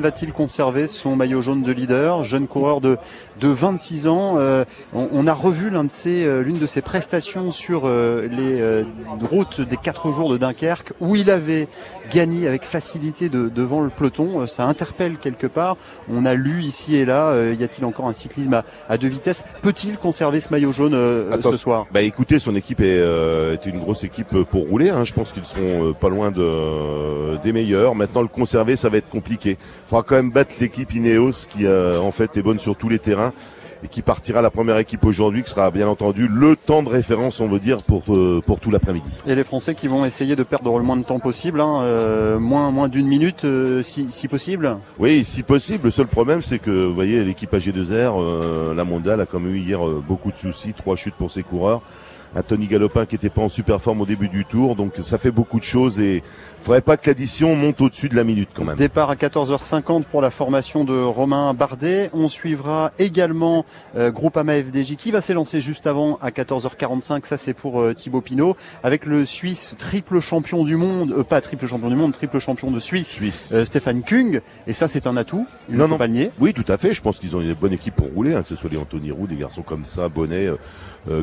[0.00, 2.96] va-t-il conserver son maillot jaune de leader Jeune coureur de,
[3.42, 4.36] de 26 ans.
[4.38, 4.64] euh,
[4.94, 8.60] on, on a revu l'un de ses, euh, l'une de ses prestations sur euh, les
[8.60, 8.84] euh,
[9.30, 11.68] routes des 4 jours de Dunkerque où il avait
[12.14, 14.46] gagné avec facilité de- devant le peloton.
[14.46, 15.76] Ça interpelle quelque part.
[16.08, 19.08] On a lu ici et là, euh, y a-t-il encore un cyclisme à, à deux
[19.08, 19.44] vitesses?
[19.60, 21.86] Peut-il conserver ce maillot jaune euh, Attends, ce soir?
[21.92, 24.90] Bah écoutez, son équipe est, euh, est une grosse équipe pour rouler.
[24.90, 25.04] hein.
[25.04, 27.94] Je pense qu'ils seront pas loin de, des meilleurs.
[27.94, 29.50] Maintenant, le conserver, ça va être compliqué.
[29.60, 32.88] Il faudra quand même battre l'équipe Ineos qui euh, en fait est bonne sur tous
[32.88, 33.31] les terrains
[33.84, 37.40] et qui partira la première équipe aujourd'hui, qui sera bien entendu le temps de référence,
[37.40, 39.08] on veut dire, pour euh, pour tout l'après-midi.
[39.26, 42.38] Et les Français qui vont essayer de perdre le moins de temps possible, hein, euh,
[42.38, 44.78] moins moins d'une minute euh, si, si possible.
[44.98, 45.84] Oui, si possible.
[45.84, 49.54] Le seul problème, c'est que vous voyez l'équipe AG2R, euh, la mondiale a quand même
[49.54, 51.82] eu hier beaucoup de soucis, trois chutes pour ses coureurs.
[52.34, 55.18] Un Tony Galopin qui était pas en super forme au début du tour, donc ça
[55.18, 56.22] fait beaucoup de choses et
[56.62, 58.76] faudrait pas que l'addition monte au-dessus de la minute quand même.
[58.76, 62.10] Départ à 14h50 pour la formation de Romain Bardet.
[62.14, 63.64] On suivra également
[63.96, 67.26] euh, Groupama FDJ qui va s'élancer juste avant à 14h45.
[67.26, 71.40] Ça c'est pour euh, Thibaut Pinot avec le Suisse triple champion du monde, euh, pas
[71.40, 73.18] triple champion du monde, triple champion de Suisse,
[73.52, 74.40] euh, Stéphane Kung.
[74.66, 75.46] Et ça c'est un atout.
[75.68, 76.30] Il ne faut pas le nier.
[76.38, 76.94] Oui, tout à fait.
[76.94, 79.10] Je pense qu'ils ont une bonne équipe pour rouler, hein, que ce soit les Anthony
[79.10, 80.48] Roux, des garçons comme ça, Bonnet,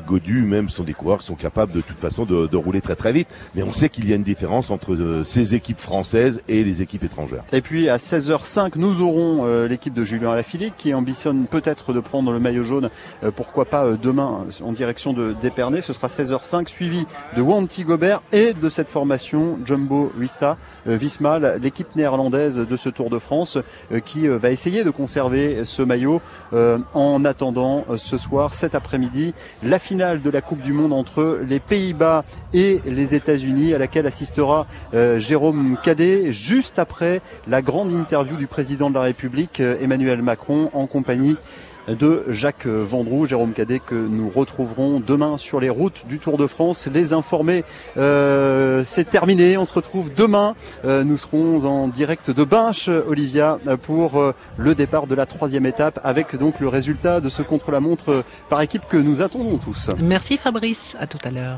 [0.05, 3.29] Godu, même sont des qui sont capables de toute façon de, rouler très très vite.
[3.55, 6.81] Mais on sait qu'il y a une différence entre euh, ces équipes françaises et les
[6.81, 7.43] équipes étrangères.
[7.53, 12.01] Et puis à 16h05, nous aurons euh, l'équipe de Julien Alaphilippe qui ambitionne peut-être de
[12.01, 12.89] prendre le maillot jaune,
[13.23, 15.81] euh, pourquoi pas demain en direction de d'Épernay.
[15.81, 17.05] Ce sera 16h05, suivi
[17.37, 23.09] de Wanty Gobert et de cette formation Jumbo Vista, Visma, l'équipe néerlandaise de ce Tour
[23.09, 23.57] de France,
[24.05, 26.21] qui va essayer de conserver ce maillot
[26.93, 29.33] en attendant ce soir, cet après-midi,
[29.63, 32.23] la finale de la Coupe du Monde entre les Pays-Bas
[32.53, 38.47] et les États-Unis, à laquelle assistera euh, Jérôme Cadet, juste après la grande interview du
[38.47, 41.37] président de la République, euh, Emmanuel Macron, en compagnie
[41.95, 46.47] de Jacques Vendroux, Jérôme Cadet, que nous retrouverons demain sur les routes du Tour de
[46.47, 46.87] France.
[46.93, 47.63] Les informés,
[47.97, 49.57] euh, c'est terminé.
[49.57, 50.55] On se retrouve demain.
[50.85, 55.65] Euh, nous serons en direct de Binche, Olivia, pour euh, le départ de la troisième
[55.65, 59.89] étape, avec donc le résultat de ce contre-la-montre par équipe que nous attendons tous.
[59.99, 61.57] Merci Fabrice, à tout à l'heure.